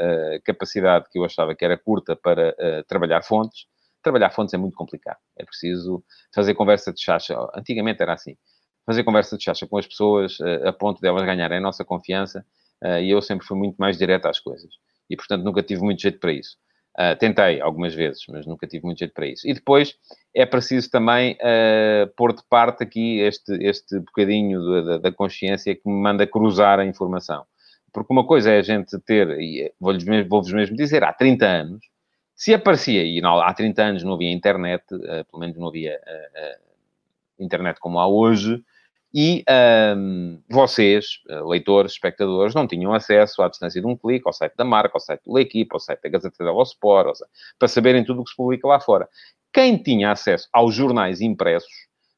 capacidade 0.44 1.06
que 1.10 1.18
eu 1.18 1.24
achava 1.24 1.54
que 1.54 1.64
era 1.64 1.78
curta 1.78 2.16
para 2.16 2.54
trabalhar 2.88 3.22
fontes. 3.22 3.66
Trabalhar 4.02 4.30
fontes 4.30 4.54
é 4.54 4.58
muito 4.58 4.76
complicado. 4.76 5.18
É 5.38 5.44
preciso 5.44 6.04
fazer 6.34 6.54
conversa 6.54 6.92
de 6.92 7.00
chacha. 7.00 7.36
Antigamente 7.54 8.02
era 8.02 8.12
assim. 8.14 8.36
Fazer 8.86 9.02
conversa 9.04 9.36
de 9.36 9.44
chacha 9.44 9.66
com 9.66 9.78
as 9.78 9.86
pessoas 9.86 10.38
a 10.64 10.72
ponto 10.72 11.00
de 11.00 11.08
elas 11.08 11.24
ganharem 11.24 11.58
a 11.58 11.60
nossa 11.60 11.84
confiança. 11.84 12.44
e 13.02 13.10
eu 13.10 13.22
sempre 13.22 13.46
fui 13.46 13.56
muito 13.56 13.76
mais 13.76 13.96
direto 13.96 14.26
às 14.26 14.40
coisas 14.40 14.70
e, 15.08 15.16
portanto, 15.16 15.42
nunca 15.42 15.62
tive 15.62 15.82
muito 15.82 16.00
jeito 16.02 16.18
para 16.18 16.32
isso. 16.32 16.56
Uh, 16.96 17.16
tentei 17.18 17.60
algumas 17.60 17.92
vezes, 17.92 18.24
mas 18.28 18.46
nunca 18.46 18.68
tive 18.68 18.84
muito 18.84 19.00
jeito 19.00 19.12
para 19.12 19.26
isso. 19.26 19.48
E 19.48 19.52
depois 19.52 19.96
é 20.32 20.46
preciso 20.46 20.88
também 20.90 21.32
uh, 21.34 22.06
pôr 22.16 22.32
de 22.32 22.42
parte 22.48 22.84
aqui 22.84 23.18
este, 23.18 23.52
este 23.64 23.98
bocadinho 23.98 24.84
da, 24.84 24.98
da, 24.98 25.12
consciência 25.12 25.74
que 25.74 25.88
me 25.88 25.94
manda 25.94 26.24
cruzar 26.24 26.78
a 26.78 26.84
informação. 26.84 27.44
Porque 27.92 28.12
uma 28.12 28.24
coisa 28.24 28.52
é 28.52 28.58
a 28.58 28.62
gente 28.62 28.96
ter, 29.00 29.28
e 29.40 29.72
vou-vos 29.80 30.04
mesmo, 30.04 30.28
vou 30.28 30.42
mesmo 30.52 30.76
dizer, 30.76 31.02
há 31.02 31.12
30 31.12 31.44
anos, 31.44 31.84
se 32.36 32.54
aparecia, 32.54 33.04
e 33.04 33.20
não, 33.20 33.40
há 33.40 33.52
30 33.52 33.82
anos 33.82 34.04
não 34.04 34.14
havia 34.14 34.30
internet, 34.30 34.84
uh, 34.94 35.24
pelo 35.24 35.40
menos 35.40 35.56
não 35.56 35.68
havia 35.68 35.98
internet 37.40 37.80
como 37.80 37.98
há 37.98 38.06
hoje, 38.06 38.62
e 39.16 39.44
um, 39.96 40.42
vocês, 40.50 41.20
eh, 41.28 41.40
leitores, 41.42 41.92
espectadores, 41.92 42.52
não 42.52 42.66
tinham 42.66 42.92
acesso 42.92 43.42
à 43.42 43.48
distância 43.48 43.80
de 43.80 43.86
um 43.86 43.96
clique 43.96 44.26
ao 44.26 44.32
site 44.32 44.56
da 44.56 44.64
marca, 44.64 44.90
ao 44.94 45.00
site 45.00 45.22
do 45.24 45.32
L'Equipe, 45.32 45.70
ao 45.72 45.78
site 45.78 46.02
da 46.02 46.08
Gazeta 46.08 46.42
dello 46.42 46.60
Sport, 46.64 47.20
para 47.56 47.68
saberem 47.68 48.04
tudo 48.04 48.22
o 48.22 48.24
que 48.24 48.30
se 48.30 48.36
publica 48.36 48.66
lá 48.66 48.80
fora. 48.80 49.08
Quem 49.52 49.76
tinha 49.76 50.10
acesso 50.10 50.48
aos 50.52 50.74
jornais 50.74 51.20
impressos, 51.20 51.70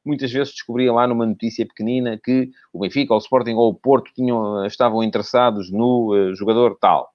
muitas 0.03 0.31
vezes 0.31 0.53
descobria 0.53 0.91
lá 0.91 1.05
numa 1.05 1.27
notícia 1.27 1.67
pequenina 1.67 2.19
que 2.23 2.49
o 2.73 2.79
Benfica, 2.79 3.13
o 3.13 3.19
Sporting 3.19 3.53
ou 3.53 3.69
o 3.69 3.75
Porto 3.75 4.11
tinham, 4.15 4.65
estavam 4.65 5.03
interessados 5.03 5.71
no 5.71 6.15
uh, 6.15 6.33
jogador 6.33 6.79
tal. 6.81 7.11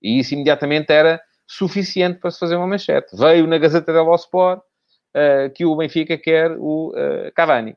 E 0.00 0.20
isso 0.20 0.34
imediatamente 0.34 0.92
era 0.92 1.20
suficiente 1.48 2.20
para 2.20 2.30
se 2.30 2.38
fazer 2.38 2.54
uma 2.54 2.68
manchete. 2.68 3.16
Veio 3.16 3.44
na 3.48 3.58
Gazeta 3.58 3.92
dello 3.92 4.14
Sport 4.14 4.60
uh, 4.60 5.52
que 5.52 5.64
o 5.64 5.74
Benfica 5.74 6.16
quer 6.16 6.52
o 6.56 6.90
uh, 6.90 7.32
Cavani 7.34 7.76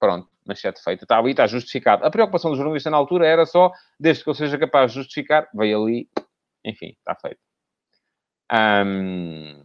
Pronto, 0.00 0.26
manchete 0.46 0.82
feita. 0.82 1.04
Está 1.04 1.18
ali, 1.18 1.32
está 1.32 1.46
justificado. 1.46 2.04
A 2.06 2.10
preocupação 2.10 2.50
do 2.50 2.56
jornalista 2.56 2.88
na 2.88 2.96
altura 2.96 3.26
era 3.26 3.44
só, 3.44 3.70
desde 3.98 4.24
que 4.24 4.30
eu 4.30 4.34
seja 4.34 4.56
capaz 4.56 4.90
de 4.90 4.98
justificar, 4.98 5.46
veio 5.54 5.82
ali, 5.82 6.08
enfim, 6.64 6.96
está 6.98 7.14
feito. 7.14 7.38
Um... 8.50 9.62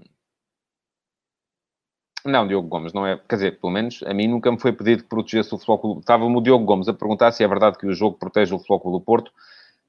Não, 2.26 2.48
Diogo 2.48 2.68
Gomes, 2.68 2.92
não 2.92 3.06
é. 3.06 3.18
Quer 3.30 3.36
dizer, 3.36 3.60
pelo 3.60 3.72
menos 3.72 4.04
a 4.04 4.14
mim 4.14 4.28
nunca 4.28 4.52
me 4.52 4.60
foi 4.60 4.74
pedido 4.74 5.04
que 5.04 5.10
protegesse 5.10 5.54
o 5.54 5.60
Futebol. 5.60 6.00
Estava-me 6.00 6.36
o 6.36 6.42
Diogo 6.42 6.66
Gomes 6.66 6.88
a 6.88 6.94
perguntar 6.94 7.32
se 7.32 7.44
é 7.44 7.48
verdade 7.48 7.78
que 7.78 7.86
o 7.86 7.94
jogo 7.94 8.18
protege 8.18 8.54
o 8.54 8.60
Futebol 8.60 8.92
do 8.92 9.00
Porto. 9.00 9.32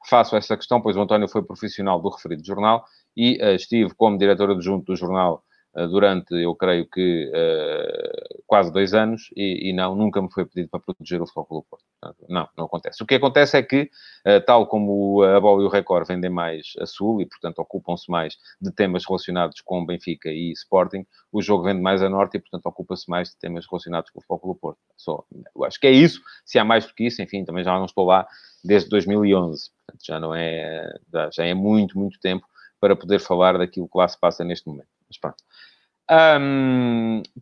Faço 0.08 0.36
essa 0.36 0.56
questão, 0.56 0.80
pois 0.80 0.96
o 0.96 1.00
António 1.00 1.28
foi 1.28 1.42
profissional 1.42 2.00
do 2.00 2.10
referido 2.10 2.44
jornal 2.44 2.84
e 3.16 3.42
uh, 3.42 3.54
estive 3.54 3.92
como 3.94 4.18
diretor 4.18 4.50
adjunto 4.50 4.92
do 4.92 4.96
jornal 4.96 5.42
durante, 5.88 6.34
eu 6.34 6.54
creio 6.54 6.88
que, 6.88 7.30
uh, 7.30 8.42
quase 8.46 8.72
dois 8.72 8.94
anos 8.94 9.28
e, 9.36 9.68
e, 9.68 9.72
não, 9.74 9.94
nunca 9.94 10.22
me 10.22 10.32
foi 10.32 10.46
pedido 10.46 10.70
para 10.70 10.80
proteger 10.80 11.20
o 11.20 11.26
Futebol 11.26 11.44
Clube 11.44 11.66
Porto. 11.68 11.84
Portanto, 12.00 12.26
não, 12.30 12.48
não 12.56 12.64
acontece. 12.64 13.02
O 13.02 13.06
que 13.06 13.16
acontece 13.16 13.58
é 13.58 13.62
que, 13.62 13.90
uh, 14.26 14.40
tal 14.46 14.66
como 14.66 15.22
a 15.22 15.38
Bola 15.38 15.62
e 15.62 15.66
o 15.66 15.68
Record 15.68 16.08
vendem 16.08 16.30
mais 16.30 16.72
a 16.80 16.86
Sul 16.86 17.20
e, 17.20 17.26
portanto, 17.26 17.58
ocupam-se 17.58 18.10
mais 18.10 18.36
de 18.60 18.72
temas 18.72 19.04
relacionados 19.06 19.60
com 19.60 19.84
Benfica 19.84 20.30
e 20.30 20.52
Sporting, 20.52 21.06
o 21.30 21.42
jogo 21.42 21.64
vende 21.64 21.82
mais 21.82 22.02
a 22.02 22.08
Norte 22.08 22.38
e, 22.38 22.40
portanto, 22.40 22.64
ocupa-se 22.64 23.10
mais 23.10 23.28
de 23.28 23.36
temas 23.36 23.66
relacionados 23.70 24.10
com 24.10 24.18
o 24.18 24.22
Futebol 24.22 24.38
Clube 24.38 24.60
Porto. 24.60 24.78
Só, 24.96 25.24
eu 25.54 25.64
acho 25.64 25.78
que 25.78 25.86
é 25.86 25.92
isso. 25.92 26.22
Se 26.44 26.58
há 26.58 26.64
mais 26.64 26.86
do 26.86 26.94
que 26.94 27.04
isso, 27.04 27.20
enfim, 27.20 27.44
também 27.44 27.62
já 27.62 27.76
não 27.76 27.84
estou 27.84 28.06
lá 28.06 28.26
desde 28.64 28.88
2011. 28.88 29.70
Portanto, 29.86 30.06
já 30.06 30.18
não 30.18 30.34
é... 30.34 30.90
Já 31.32 31.44
é 31.44 31.52
muito, 31.52 31.98
muito 31.98 32.18
tempo 32.18 32.46
para 32.80 32.96
poder 32.96 33.18
falar 33.18 33.58
daquilo 33.58 33.88
que 33.88 33.98
lá 33.98 34.08
se 34.08 34.18
passa 34.18 34.44
neste 34.44 34.66
momento. 34.68 34.95
Mas 35.08 35.18
pronto. 35.18 35.36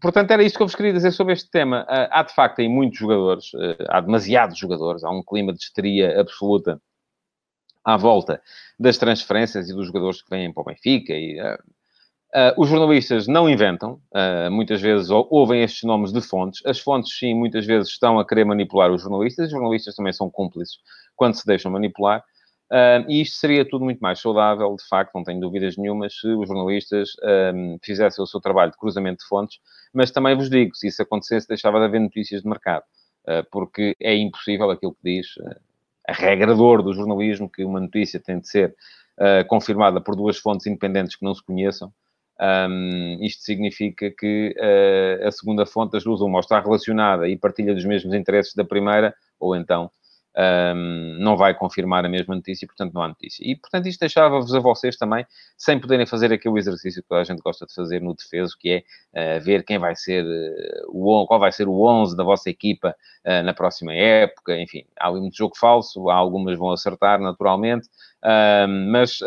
Portanto, 0.01 0.31
era 0.31 0.43
isto 0.43 0.57
que 0.57 0.63
eu 0.63 0.67
vos 0.67 0.75
queria 0.75 0.93
dizer 0.93 1.13
sobre 1.13 1.35
este 1.35 1.51
tema. 1.51 1.83
Uh, 1.83 2.09
há, 2.11 2.23
de 2.23 2.35
facto, 2.35 2.61
aí 2.61 2.69
muitos 2.69 2.99
jogadores, 2.99 3.53
uh, 3.55 3.85
há 3.89 4.01
demasiados 4.01 4.59
jogadores, 4.59 5.05
há 5.05 5.11
um 5.11 5.23
clima 5.23 5.53
de 5.53 5.59
histeria 5.59 6.19
absoluta 6.21 6.81
à 7.85 7.97
volta 7.97 8.41
das 8.79 8.97
transferências 8.97 9.69
e 9.69 9.75
dos 9.75 9.87
jogadores 9.87 10.23
que 10.23 10.31
vêm 10.31 10.53
para 10.53 10.63
o 10.63 10.65
Benfica. 10.65 11.13
E, 11.13 11.39
uh, 11.41 11.59
os 12.57 12.69
jornalistas 12.69 13.29
não 13.29 13.49
inventam, 13.49 14.01
muitas 14.51 14.81
vezes 14.81 15.09
ouvem 15.09 15.63
estes 15.63 15.85
nomes 15.85 16.13
de 16.13 16.21
fontes. 16.21 16.67
As 16.67 16.81
fontes, 16.81 17.17
sim, 17.17 17.33
muitas 17.33 17.65
vezes 17.65 17.91
estão 17.91 18.19
a 18.19 18.27
querer 18.27 18.45
manipular 18.45 18.91
os 18.91 19.03
jornalistas. 19.03 19.47
Os 19.47 19.53
jornalistas 19.53 19.95
também 19.95 20.13
são 20.13 20.29
cúmplices 20.29 20.79
quando 21.15 21.35
se 21.35 21.47
deixam 21.47 21.71
manipular. 21.71 22.25
Uh, 22.75 23.09
e 23.09 23.21
isto 23.21 23.37
seria 23.37 23.65
tudo 23.65 23.85
muito 23.85 24.01
mais 24.01 24.19
saudável, 24.19 24.75
de 24.75 24.85
facto, 24.89 25.15
não 25.15 25.23
tenho 25.23 25.39
dúvidas 25.39 25.77
nenhuma, 25.77 26.11
se 26.11 26.27
os 26.27 26.49
jornalistas 26.49 27.11
um, 27.55 27.79
fizessem 27.81 28.21
o 28.21 28.27
seu 28.27 28.41
trabalho 28.41 28.73
de 28.73 28.77
cruzamento 28.77 29.23
de 29.23 29.29
fontes, 29.29 29.61
mas 29.93 30.11
também 30.11 30.35
vos 30.35 30.51
digo, 30.51 30.75
se 30.75 30.89
isso 30.89 31.01
acontecesse, 31.01 31.47
deixava 31.47 31.79
de 31.79 31.85
haver 31.85 32.01
notícias 32.01 32.43
de 32.43 32.49
mercado, 32.49 32.83
uh, 33.29 33.49
porque 33.53 33.95
é 34.01 34.17
impossível 34.17 34.73
aquilo 34.73 34.93
que 34.93 35.05
diz 35.05 35.37
uh, 35.37 35.55
a 36.09 36.13
regra 36.13 36.53
de 36.53 36.61
ouro 36.61 36.83
do 36.83 36.93
jornalismo, 36.93 37.49
que 37.49 37.65
uma 37.65 37.79
notícia 37.79 38.19
tem 38.19 38.41
de 38.41 38.49
ser 38.49 38.75
confirmada 39.47 40.01
por 40.01 40.17
duas 40.17 40.37
fontes 40.39 40.67
independentes 40.67 41.15
que 41.15 41.25
não 41.25 41.33
se 41.33 41.45
conheçam, 41.45 41.93
Um, 42.41 43.19
isto 43.21 43.45
significa 43.45 44.11
que 44.11 44.57
a 45.25 45.31
segunda 45.31 45.65
fonte 45.65 45.93
das 45.93 46.03
duas, 46.03 46.21
uma 46.21 46.41
está 46.41 46.59
relacionada 46.59 47.29
e 47.29 47.37
partilha 47.37 47.73
dos 47.73 47.85
mesmos 47.85 48.13
interesses 48.13 48.55
da 48.57 48.65
primeira, 48.65 49.15
ou 49.39 49.55
então 49.55 49.89
um, 50.37 51.17
não 51.21 51.37
vai 51.37 51.55
confirmar 51.55 52.05
a 52.05 52.09
mesma 52.09 52.35
notícia 52.35 52.67
portanto, 52.67 52.93
não 52.93 53.03
há 53.03 53.09
notícia. 53.09 53.43
E, 53.45 53.57
portanto, 53.57 53.87
isto 53.87 54.01
deixava-vos 54.01 54.55
a 54.55 54.61
vocês 54.61 54.97
também, 54.97 55.25
sem 55.57 55.79
poderem 55.79 56.07
fazer 56.07 56.33
aquele 56.33 56.59
exercício 56.59 57.03
que 57.03 57.15
a 57.15 57.25
gente 57.25 57.41
gosta 57.41 57.67
de 57.67 57.75
fazer 57.75 58.01
no 58.01 58.15
defeso, 58.15 58.57
que 58.59 58.85
é 59.13 59.39
uh, 59.39 59.45
ver 59.45 59.65
quem 59.65 59.79
vai 59.79 59.95
ser 59.95 60.25
uh, 60.25 60.89
o 60.89 61.27
qual 61.27 61.39
vai 61.39 61.53
ser 61.53 61.69
o 61.69 61.83
11 61.83 62.17
da 62.17 62.25
vossa 62.25 62.51
equipa 62.51 62.95
uh, 63.25 63.43
na 63.45 63.55
próxima 63.55 63.93
época. 63.95 64.59
Enfim, 64.59 64.85
há 64.99 65.09
ali 65.09 65.21
muito 65.21 65.37
jogo 65.37 65.57
falso, 65.57 66.09
há 66.11 66.15
algumas 66.15 66.59
vão 66.59 66.71
acertar, 66.71 67.21
naturalmente, 67.21 67.89
mas 68.91 69.21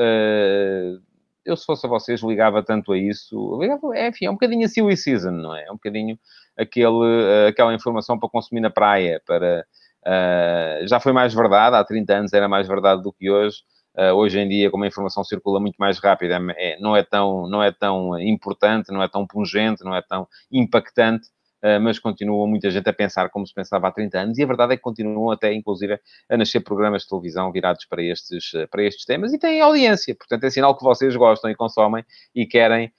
eu, 1.46 1.56
se 1.56 1.66
fosse 1.66 1.86
a 1.86 1.90
vocês, 1.90 2.22
ligava 2.22 2.64
tanto 2.64 2.92
a 2.92 2.98
isso. 2.98 3.58
Ligava, 3.62 3.96
é, 3.96 4.10
enfim, 4.10 4.26
é 4.26 4.30
um 4.30 4.34
bocadinho 4.34 4.66
a 4.66 4.70
silly 4.70 4.98
season, 4.98 5.32
não 5.32 5.56
é? 5.56 5.66
É 5.66 5.72
um 5.72 5.76
bocadinho 5.76 6.20
aquele, 6.58 7.48
aquela 7.48 7.74
informação 7.74 8.20
para 8.20 8.28
consumir 8.28 8.60
na 8.60 8.70
praia, 8.70 9.22
para 9.26 9.66
Uh, 10.08 10.88
já 10.88 11.02
foi 11.02 11.12
mais 11.12 11.34
verdade, 11.34 11.76
há 11.76 11.84
30 11.84 12.14
anos 12.14 12.34
era 12.34 12.48
mais 12.48 12.66
verdade 12.66 13.04
do 13.04 13.12
que 13.12 13.30
hoje. 13.30 13.58
Uh, 13.94 14.14
hoje 14.14 14.40
em 14.40 14.48
dia, 14.48 14.72
como 14.72 14.86
a 14.86 14.88
informação 14.88 15.24
circula 15.24 15.60
muito 15.60 15.76
mais 15.76 16.00
rápida, 16.00 16.40
é, 16.56 16.80
não, 16.80 16.96
é 16.96 17.04
tão, 17.04 17.48
não 17.50 17.62
é 17.62 17.72
tão 17.72 18.18
importante, 18.20 18.92
não 18.92 19.04
é 19.04 19.08
tão 19.10 19.28
pungente, 19.28 19.84
não 19.84 19.94
é 19.94 20.02
tão 20.02 20.26
impactante, 20.50 21.28
uh, 21.64 21.82
mas 21.82 22.00
continua 22.00 22.48
muita 22.48 22.72
gente 22.72 22.88
a 22.88 22.94
pensar 22.94 23.30
como 23.30 23.46
se 23.46 23.54
pensava 23.54 23.88
há 23.88 23.92
30 23.92 24.20
anos, 24.20 24.38
e 24.38 24.44
a 24.44 24.46
verdade 24.46 24.74
é 24.74 24.78
que 24.78 24.84
continuam 24.84 25.32
até, 25.32 25.52
inclusive, 25.52 26.00
a 26.30 26.38
nascer 26.38 26.62
programas 26.62 27.02
de 27.02 27.10
televisão 27.10 27.52
virados 27.52 27.86
para 27.86 28.02
estes, 28.02 28.52
para 28.72 28.84
estes 28.84 29.04
temas, 29.04 29.34
e 29.34 29.40
têm 29.40 29.60
audiência, 29.60 30.16
portanto 30.16 30.44
é 30.46 30.50
sinal 30.52 30.78
que 30.78 30.84
vocês 30.84 31.14
gostam 31.16 31.50
e 31.52 31.56
consomem 31.56 32.06
e 32.36 32.46
querem, 32.46 32.94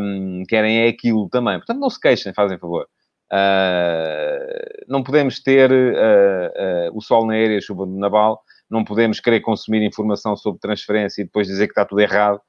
um, 0.00 0.44
querem 0.46 0.84
é 0.84 0.88
aquilo 0.88 1.28
também. 1.30 1.56
Portanto, 1.56 1.80
não 1.80 1.90
se 1.90 1.98
queixem, 1.98 2.32
fazem 2.34 2.58
favor. 2.58 2.86
Uh, 3.32 4.55
não 4.88 5.02
podemos 5.02 5.40
ter 5.40 5.70
uh, 5.70 5.74
uh, 5.74 6.96
o 6.96 7.00
sol 7.00 7.26
na 7.26 7.34
aérea 7.34 7.54
e 7.54 7.58
a 7.58 7.60
chuva 7.60 7.86
no 7.86 7.98
naval, 7.98 8.42
não 8.68 8.84
podemos 8.84 9.20
querer 9.20 9.40
consumir 9.40 9.82
informação 9.82 10.36
sobre 10.36 10.60
transferência 10.60 11.22
e 11.22 11.24
depois 11.24 11.46
dizer 11.46 11.66
que 11.66 11.72
está 11.72 11.84
tudo 11.84 12.00
errado. 12.00 12.40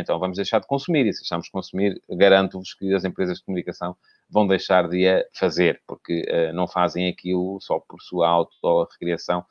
então 0.00 0.18
vamos 0.18 0.36
deixar 0.36 0.60
de 0.60 0.66
consumir 0.66 1.06
e 1.06 1.12
se 1.12 1.20
deixarmos 1.20 1.46
de 1.46 1.52
consumir, 1.52 2.00
garanto-vos 2.10 2.74
que 2.74 2.92
as 2.94 3.04
empresas 3.04 3.38
de 3.38 3.44
comunicação 3.44 3.94
vão 4.30 4.46
deixar 4.46 4.88
de 4.88 5.06
a 5.06 5.22
fazer, 5.34 5.82
porque 5.86 6.24
não 6.54 6.66
fazem 6.66 7.08
aquilo 7.08 7.58
só 7.60 7.78
por 7.78 8.00
sua 8.00 8.28
auto-recriação 8.28 9.44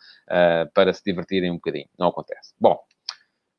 para 0.74 0.92
se 0.92 1.04
divertirem 1.06 1.52
um 1.52 1.56
bocadinho. 1.56 1.88
Não 2.00 2.08
acontece. 2.08 2.56
Bom, 2.60 2.80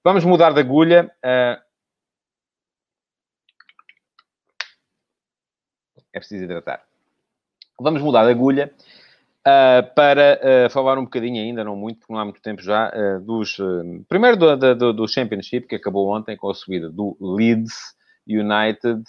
vamos 0.02 0.24
mudar 0.24 0.52
de 0.52 0.60
agulha. 0.60 1.12
é 1.24 1.60
preciso 6.18 6.44
hidratar. 6.44 6.91
Vamos 7.82 8.00
mudar 8.00 8.24
de 8.24 8.30
agulha 8.30 8.72
uh, 9.42 9.94
para 9.94 10.40
uh, 10.40 10.70
falar 10.70 10.98
um 10.98 11.04
bocadinho 11.04 11.42
ainda, 11.42 11.64
não 11.64 11.76
muito, 11.76 12.00
porque 12.00 12.12
não 12.12 12.20
há 12.20 12.24
muito 12.24 12.40
tempo 12.40 12.62
já, 12.62 12.88
uh, 12.90 13.20
dos... 13.20 13.58
primeiro 14.08 14.36
do, 14.36 14.74
do, 14.74 14.92
do, 14.92 15.08
Championship, 15.08 15.66
que 15.66 15.76
acabou 15.76 16.08
ontem 16.08 16.36
com 16.36 16.48
a 16.48 16.54
subida 16.54 16.88
do 16.88 17.16
Leeds 17.20 17.94
United, 18.26 19.02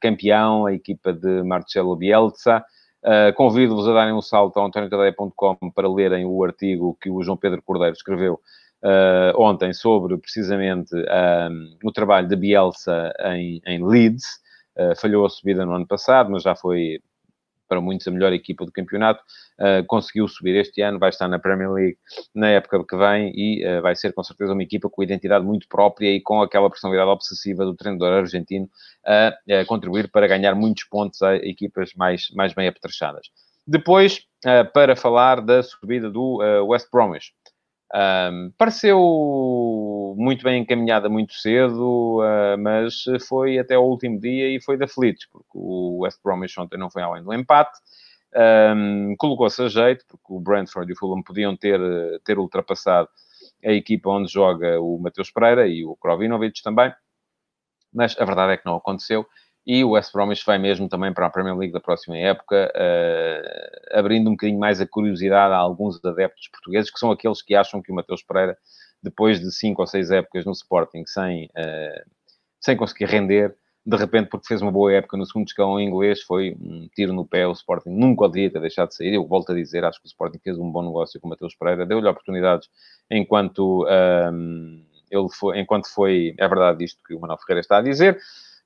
campeão, 0.00 0.66
a 0.66 0.72
equipa 0.72 1.12
de 1.12 1.44
Marcelo 1.44 1.94
Bielsa. 1.94 2.60
Convido-vos 3.36 3.86
a 3.86 3.92
darem 3.92 4.12
um 4.12 4.20
salto 4.20 4.58
a 4.58 4.66
antoniotadeia.com 4.66 5.70
para 5.72 5.88
lerem 5.88 6.26
o 6.26 6.42
artigo 6.42 6.98
que 7.00 7.08
o 7.08 7.22
João 7.22 7.36
Pedro 7.36 7.62
Cordeiro 7.62 7.94
escreveu 7.94 8.40
ontem 9.36 9.72
sobre, 9.72 10.18
precisamente, 10.18 10.90
o 11.84 11.92
trabalho 11.92 12.26
de 12.26 12.34
Bielsa 12.34 13.12
em, 13.26 13.62
em 13.64 13.86
Leeds. 13.86 14.40
falhou 15.00 15.24
a 15.24 15.30
subida 15.30 15.64
no 15.64 15.72
ano 15.72 15.86
passado, 15.86 16.32
mas 16.32 16.42
já 16.42 16.56
foi 16.56 17.00
para 17.70 17.80
muitos 17.80 18.06
a 18.08 18.10
melhor 18.10 18.32
equipa 18.32 18.66
do 18.66 18.72
campeonato, 18.72 19.22
uh, 19.60 19.86
conseguiu 19.86 20.26
subir 20.26 20.56
este 20.56 20.82
ano, 20.82 20.98
vai 20.98 21.10
estar 21.10 21.28
na 21.28 21.38
Premier 21.38 21.70
League 21.70 21.96
na 22.34 22.48
época 22.48 22.84
que 22.84 22.96
vem 22.96 23.32
e 23.32 23.64
uh, 23.64 23.80
vai 23.80 23.94
ser 23.94 24.12
com 24.12 24.24
certeza 24.24 24.52
uma 24.52 24.62
equipa 24.62 24.90
com 24.90 25.02
identidade 25.04 25.46
muito 25.46 25.68
própria 25.68 26.08
e 26.10 26.20
com 26.20 26.42
aquela 26.42 26.68
personalidade 26.68 27.08
obsessiva 27.08 27.64
do 27.64 27.76
treinador 27.76 28.12
argentino 28.12 28.68
a, 29.06 29.28
a 29.60 29.64
contribuir 29.64 30.10
para 30.10 30.26
ganhar 30.26 30.56
muitos 30.56 30.82
pontos 30.84 31.22
a 31.22 31.36
equipas 31.36 31.94
mais, 31.94 32.28
mais 32.34 32.52
bem 32.52 32.66
apetrechadas. 32.66 33.28
Depois, 33.64 34.24
uh, 34.44 34.70
para 34.72 34.96
falar 34.96 35.40
da 35.40 35.62
subida 35.62 36.10
do 36.10 36.38
West 36.66 36.88
Bromwich. 36.92 37.32
Um, 37.92 38.52
pareceu 38.56 40.14
muito 40.16 40.44
bem 40.44 40.62
encaminhada 40.62 41.08
muito 41.08 41.34
cedo, 41.34 42.20
uh, 42.20 42.56
mas 42.58 43.04
foi 43.26 43.58
até 43.58 43.76
o 43.76 43.82
último 43.82 44.20
dia 44.20 44.48
e 44.48 44.60
foi 44.60 44.76
de 44.76 44.84
aflitos, 44.84 45.26
porque 45.26 45.50
o 45.54 45.98
West 46.02 46.20
Bromwich 46.22 46.60
ontem 46.60 46.78
não 46.78 46.90
foi 46.90 47.02
além 47.02 47.22
do 47.22 47.34
empate. 47.34 47.76
Um, 48.76 49.16
Colocou-se 49.18 49.60
a 49.60 49.68
jeito, 49.68 50.04
porque 50.06 50.32
o 50.32 50.38
Brentford 50.38 50.88
e 50.88 50.94
o 50.94 50.96
Fulham 50.96 51.22
podiam 51.22 51.56
ter, 51.56 51.80
ter 52.24 52.38
ultrapassado 52.38 53.08
a 53.64 53.72
equipa 53.72 54.08
onde 54.08 54.32
joga 54.32 54.80
o 54.80 54.98
Mateus 54.98 55.30
Pereira 55.30 55.66
e 55.66 55.84
o 55.84 55.96
Krovinovic 55.96 56.62
também, 56.62 56.92
mas 57.92 58.16
a 58.18 58.24
verdade 58.24 58.52
é 58.52 58.56
que 58.56 58.66
não 58.66 58.76
aconteceu 58.76 59.26
e 59.66 59.84
o 59.84 59.90
West 59.90 60.12
Bromwich 60.12 60.44
vai 60.44 60.58
mesmo 60.58 60.88
também 60.88 61.12
para 61.12 61.26
a 61.26 61.30
Premier 61.30 61.56
League 61.56 61.72
da 61.72 61.80
próxima 61.80 62.16
época, 62.16 62.72
uh, 62.74 63.98
abrindo 63.98 64.28
um 64.28 64.32
bocadinho 64.32 64.58
mais 64.58 64.80
a 64.80 64.86
curiosidade 64.86 65.52
a 65.52 65.58
alguns 65.58 66.02
adeptos 66.04 66.48
portugueses, 66.48 66.90
que 66.90 66.98
são 66.98 67.10
aqueles 67.10 67.42
que 67.42 67.54
acham 67.54 67.82
que 67.82 67.92
o 67.92 67.94
Mateus 67.94 68.22
Pereira, 68.22 68.56
depois 69.02 69.40
de 69.40 69.52
cinco 69.52 69.82
ou 69.82 69.86
seis 69.86 70.10
épocas 70.10 70.44
no 70.44 70.52
Sporting, 70.52 71.04
sem, 71.06 71.44
uh, 71.46 72.10
sem 72.60 72.76
conseguir 72.76 73.06
render, 73.06 73.54
de 73.84 73.96
repente, 73.96 74.28
porque 74.28 74.46
fez 74.46 74.60
uma 74.62 74.70
boa 74.70 74.92
época 74.92 75.16
no 75.16 75.26
segundo 75.26 75.46
escalão 75.46 75.80
inglês, 75.80 76.22
foi 76.22 76.56
um 76.60 76.86
tiro 76.94 77.12
no 77.12 77.26
pé. 77.26 77.46
O 77.46 77.52
Sporting 77.52 77.90
nunca 77.90 78.28
devia 78.28 78.50
ter 78.50 78.60
deixado 78.60 78.88
de 78.88 78.94
sair. 78.94 79.14
Eu 79.14 79.26
volto 79.26 79.52
a 79.52 79.54
dizer, 79.54 79.84
acho 79.84 79.98
que 80.00 80.06
o 80.06 80.08
Sporting 80.08 80.38
fez 80.38 80.58
um 80.58 80.70
bom 80.70 80.82
negócio 80.82 81.18
com 81.18 81.26
o 81.26 81.30
Mateus 81.30 81.54
Pereira, 81.54 81.86
deu-lhe 81.86 82.06
oportunidades 82.06 82.68
enquanto, 83.10 83.86
um, 84.32 84.84
ele 85.10 85.28
foi, 85.32 85.58
enquanto 85.58 85.88
foi. 85.88 86.34
É 86.38 86.46
verdade 86.46 86.84
isto 86.84 87.02
que 87.02 87.14
o 87.14 87.20
Manuel 87.20 87.38
Ferreira 87.38 87.60
está 87.60 87.78
a 87.78 87.82
dizer 87.82 88.20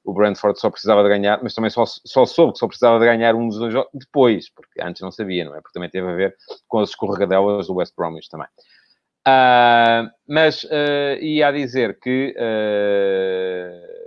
o 0.05 0.13
Brentford 0.13 0.61
só 0.61 0.71
precisava 0.71 1.03
de 1.03 1.09
ganhar, 1.09 1.43
mas 1.43 1.55
também 1.55 1.71
só, 1.71 1.85
só 1.87 2.27
soube 2.27 2.53
que 2.53 2.59
só 2.59 2.67
precisava 2.67 2.99
de 2.99 3.07
ganhar 3.07 3.35
um 3.35 3.49
dos 3.49 3.59
dois 3.59 3.73
jogos 3.73 3.91
depois, 3.95 4.51
porque 4.51 4.83
antes 4.83 5.01
não 5.01 5.11
sabia, 5.11 5.45
não 5.45 5.55
é? 5.55 5.61
Porque 5.61 5.73
também 5.73 5.89
teve 5.89 6.07
a 6.07 6.15
ver 6.15 6.37
com 6.69 6.79
as 6.79 6.91
escorregadelas 6.91 7.67
do 7.67 7.75
West 7.75 7.95
Bromwich 7.97 8.29
também. 8.29 8.47
Uh, 9.27 10.11
mas 10.29 10.65
uh, 10.65 11.17
ia 11.21 11.49
a 11.49 11.53
dizer 11.53 11.99
que 11.99 12.37
uh, 12.37 14.05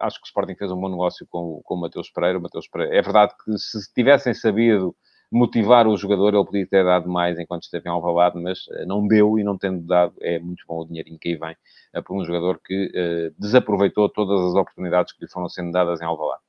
acho 0.00 0.16
que 0.16 0.24
o 0.24 0.28
Sporting 0.28 0.54
fez 0.56 0.70
um 0.70 0.80
bom 0.80 0.88
negócio 0.88 1.26
com, 1.30 1.60
com 1.62 1.74
o 1.74 1.80
Mateus 1.80 2.10
Pereira. 2.10 2.38
O 2.38 2.42
Mateus 2.42 2.66
Pereira. 2.66 2.96
É 2.96 3.02
verdade 3.02 3.34
que 3.44 3.58
se 3.58 3.92
tivessem 3.92 4.32
sabido 4.32 4.96
motivar 5.32 5.88
o 5.88 5.96
jogador, 5.96 6.34
ele 6.34 6.44
podia 6.44 6.66
ter 6.66 6.84
dado 6.84 7.08
mais 7.08 7.38
enquanto 7.38 7.62
esteve 7.62 7.88
em 7.88 7.90
Alvalade, 7.90 8.38
mas 8.38 8.66
uh, 8.66 8.86
não 8.86 9.06
deu 9.06 9.38
e 9.38 9.42
não 9.42 9.56
tendo 9.56 9.80
dado, 9.80 10.12
é 10.20 10.38
muito 10.38 10.62
bom 10.68 10.80
o 10.80 10.86
dinheirinho 10.86 11.18
que 11.18 11.30
aí 11.30 11.36
vem 11.36 11.56
uh, 11.96 12.02
por 12.02 12.20
um 12.20 12.24
jogador 12.24 12.60
que 12.62 12.86
uh, 12.86 13.34
desaproveitou 13.40 14.10
todas 14.10 14.38
as 14.40 14.54
oportunidades 14.54 15.14
que 15.14 15.24
lhe 15.24 15.30
foram 15.30 15.48
sendo 15.48 15.72
dadas 15.72 16.02
em 16.02 16.04
Alvalade. 16.04 16.42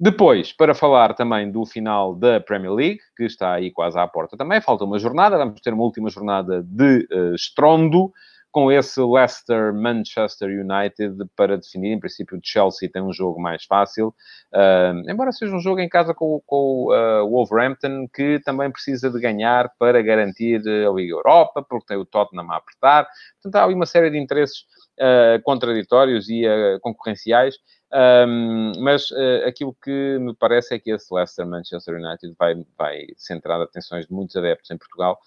Depois, 0.00 0.52
para 0.52 0.74
falar 0.74 1.14
também 1.14 1.48
do 1.48 1.64
final 1.64 2.12
da 2.16 2.40
Premier 2.40 2.72
League, 2.72 2.98
que 3.16 3.22
está 3.22 3.52
aí 3.52 3.70
quase 3.70 3.96
à 3.96 4.08
porta 4.08 4.36
também, 4.36 4.60
falta 4.60 4.84
uma 4.84 4.98
jornada, 4.98 5.38
vamos 5.38 5.60
ter 5.60 5.72
uma 5.72 5.84
última 5.84 6.10
jornada 6.10 6.60
de 6.64 7.06
estrondo, 7.36 8.12
com 8.52 8.70
esse 8.70 9.00
Leicester-Manchester 9.00 10.48
United 10.48 11.16
para 11.34 11.56
definir. 11.56 11.92
Em 11.92 11.98
princípio, 11.98 12.36
o 12.36 12.40
Chelsea 12.42 12.88
tem 12.88 13.02
um 13.02 13.12
jogo 13.12 13.40
mais 13.40 13.64
fácil, 13.64 14.14
uh, 14.52 15.10
embora 15.10 15.32
seja 15.32 15.56
um 15.56 15.60
jogo 15.60 15.80
em 15.80 15.88
casa 15.88 16.14
com, 16.14 16.40
com 16.46 16.56
o 16.56 16.92
uh, 16.92 17.28
Wolverhampton, 17.28 18.06
que 18.12 18.38
também 18.44 18.70
precisa 18.70 19.10
de 19.10 19.18
ganhar 19.18 19.72
para 19.78 20.02
garantir 20.02 20.60
a 20.60 20.92
Liga 20.92 21.14
Europa, 21.14 21.64
porque 21.68 21.86
tem 21.86 21.96
o 21.96 22.04
Tottenham 22.04 22.52
a 22.52 22.56
apertar. 22.56 23.08
Portanto, 23.42 23.56
há 23.56 23.64
ali 23.64 23.74
uma 23.74 23.86
série 23.86 24.10
de 24.10 24.18
interesses 24.18 24.66
uh, 25.00 25.42
contraditórios 25.42 26.28
e 26.28 26.44
concorrenciais. 26.82 27.56
Um, 27.94 28.72
mas 28.78 29.10
uh, 29.10 29.46
aquilo 29.46 29.76
que 29.82 30.18
me 30.18 30.34
parece 30.34 30.74
é 30.74 30.78
que 30.78 30.90
esse 30.90 31.12
Leicester 31.12 31.46
Manchester 31.46 31.96
United 31.96 32.34
vai, 32.38 32.54
vai 32.78 33.06
centrar 33.18 33.60
atenções 33.60 34.06
de 34.06 34.14
muitos 34.14 34.34
adeptos 34.34 34.70
em 34.70 34.78
Portugal 34.78 35.18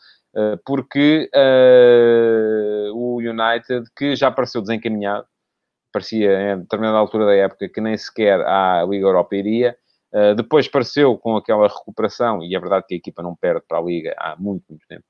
porque 0.66 1.30
uh, 1.34 2.94
o 2.94 3.18
United, 3.18 3.90
que 3.96 4.16
já 4.16 4.30
pareceu 4.30 4.62
desencaminhado, 4.62 5.26
parecia 5.94 6.54
em 6.54 6.60
determinada 6.60 6.98
altura 6.98 7.26
da 7.26 7.36
época 7.36 7.70
que 7.70 7.80
nem 7.80 7.98
sequer 7.98 8.42
à 8.42 8.84
Liga 8.84 9.06
Europa 9.06 9.34
iria, 9.36 9.78
uh, 10.14 10.36
depois 10.36 10.68
pareceu 10.68 11.18
com 11.18 11.38
aquela 11.38 11.68
recuperação, 11.68 12.44
e 12.44 12.54
é 12.54 12.60
verdade 12.60 12.86
que 12.88 12.96
a 12.96 12.98
equipa 12.98 13.24
não 13.24 13.34
perde 13.34 13.64
para 13.66 13.78
a 13.78 13.82
Liga 13.82 14.14
há 14.18 14.36
muito, 14.38 14.66
muito 14.70 14.86
tempo, 14.88 15.06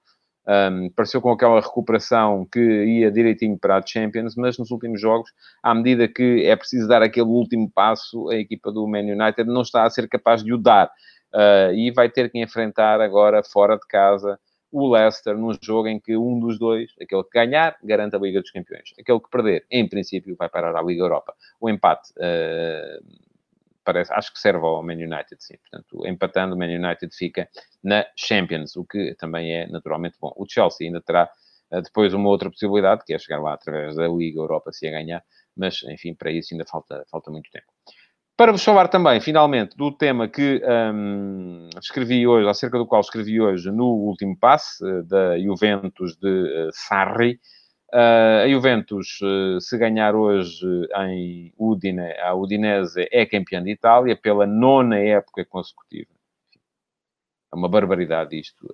um, 0.48 0.52
ehm, 0.52 0.90
pareceu 0.96 1.20
com 1.22 1.32
aquela 1.32 1.60
recuperação 1.60 2.48
que 2.52 2.60
ia 2.60 3.10
direitinho 3.10 3.58
para 3.58 3.78
a 3.78 3.84
Champions, 3.84 4.36
mas 4.36 4.60
nos 4.60 4.70
últimos 4.70 5.02
jogos, 5.02 5.32
à 5.64 5.74
medida 5.74 6.08
que 6.08 6.46
é 6.46 6.56
preciso 6.56 6.88
dar 6.88 7.02
aquele 7.02 7.28
último 7.28 7.68
passo, 7.74 8.30
a 8.30 8.36
equipa 8.36 8.72
do 8.72 8.88
Man 8.88 9.00
United 9.00 9.46
não 9.46 9.64
está 9.64 9.86
a 9.86 9.90
ser 9.90 10.08
capaz 10.08 10.44
de 10.44 10.54
o 10.54 10.58
dar. 10.60 10.92
Uh, 11.34 11.74
e 11.74 11.92
vai 11.92 12.10
ter 12.10 12.32
que 12.32 12.40
enfrentar 12.40 13.02
agora, 13.02 13.44
fora 13.44 13.76
de 13.76 13.86
casa, 13.90 14.40
o 14.76 14.92
Leicester 14.92 15.38
num 15.38 15.54
jogo 15.62 15.88
em 15.88 15.98
que 15.98 16.18
um 16.18 16.38
dos 16.38 16.60
dois, 16.60 16.92
aquele 17.02 17.24
que 17.24 17.30
ganhar, 17.30 17.78
garante 17.82 18.14
a 18.14 18.20
Liga 18.20 18.42
dos 18.42 18.52
Campeões. 18.52 18.94
Aquele 19.00 19.22
que 19.22 19.30
perder, 19.30 19.66
em 19.72 19.88
princípio, 19.88 20.36
vai 20.36 20.50
parar 20.50 20.76
à 20.76 20.82
Liga 20.82 21.02
Europa. 21.02 21.34
O 21.62 21.70
empate, 21.70 22.12
uh, 22.18 23.02
parece, 23.86 24.14
acho 24.14 24.34
que 24.34 24.40
serve 24.40 24.66
ao 24.66 24.84
Man 24.84 24.96
United, 24.96 25.38
sim. 25.40 25.56
Portanto, 25.58 26.06
empatando, 26.06 26.56
o 26.56 26.58
Man 26.58 26.66
United 26.66 27.16
fica 27.16 27.48
na 27.82 28.06
Champions, 28.18 28.76
o 28.76 28.84
que 28.84 29.16
também 29.16 29.50
é 29.50 29.68
naturalmente 29.68 30.18
bom. 30.20 30.34
O 30.36 30.46
Chelsea 30.46 30.88
ainda 30.88 31.00
terá 31.00 31.32
uh, 31.72 31.82
depois 31.82 32.14
uma 32.14 32.28
outra 32.28 32.50
possibilidade, 32.50 33.06
que 33.06 33.14
é 33.14 33.18
chegar 33.18 33.42
lá 33.42 33.54
através 33.54 33.96
da 33.96 34.10
Liga 34.10 34.40
Europa 34.42 34.74
se 34.74 34.86
a 34.88 34.92
ganhar, 34.92 35.24
mas, 35.56 35.84
enfim, 35.84 36.14
para 36.14 36.32
isso 36.32 36.54
ainda 36.54 36.66
falta, 36.66 37.06
falta 37.10 37.32
muito 37.32 37.50
tempo. 37.50 37.75
Para 38.38 38.52
vos 38.52 38.66
falar 38.66 38.90
também, 38.90 39.22
finalmente, 39.22 39.78
do 39.78 39.90
tema 39.94 40.28
que 40.28 40.62
um, 40.94 41.70
escrevi 41.82 42.28
hoje, 42.28 42.50
acerca 42.50 42.78
do 42.78 42.86
qual 42.86 43.00
escrevi 43.00 43.40
hoje 43.40 43.72
no 43.72 43.86
último 43.86 44.38
passe, 44.38 44.84
uh, 44.84 45.04
da 45.04 45.40
Juventus 45.40 46.18
de 46.18 46.28
uh, 46.28 46.70
Sarri. 46.74 47.40
Uh, 47.94 48.44
a 48.44 48.50
Juventus, 48.50 49.20
se 49.62 49.78
ganhar 49.78 50.16
hoje 50.16 50.66
em 51.08 51.54
Udine, 51.58 52.12
a 52.20 52.36
Udinese 52.36 53.08
é 53.10 53.26
campeã 53.26 53.64
de 53.64 53.72
Itália 53.72 54.18
pela 54.18 54.46
nona 54.46 55.00
época 55.00 55.46
consecutiva. 55.46 56.12
É 57.54 57.56
uma 57.56 57.70
barbaridade 57.70 58.38
isto. 58.38 58.68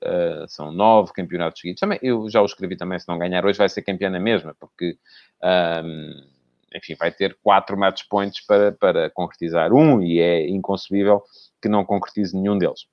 são 0.47 0.71
nove 0.71 1.13
campeonatos 1.13 1.61
seguidos. 1.61 1.81
Também, 1.81 1.99
eu 2.01 2.27
já 2.31 2.41
o 2.41 2.45
escrevi 2.45 2.75
também, 2.75 2.97
se 2.97 3.07
não 3.07 3.19
ganhar 3.19 3.45
hoje 3.45 3.59
vai 3.59 3.69
ser 3.69 3.83
campeã 3.83 4.09
na 4.09 4.19
mesma, 4.19 4.55
porque... 4.59 4.97
Um, 5.43 6.40
enfim, 6.73 6.95
vai 6.95 7.11
ter 7.11 7.37
quatro 7.43 7.77
match 7.77 8.03
points 8.09 8.45
para, 8.45 8.71
para 8.71 9.09
concretizar 9.09 9.73
um 9.73 10.01
e 10.01 10.19
é 10.19 10.47
inconcebível 10.49 11.23
que 11.61 11.69
não 11.69 11.85
concretize 11.85 12.35
nenhum 12.35 12.57
deles. 12.57 12.85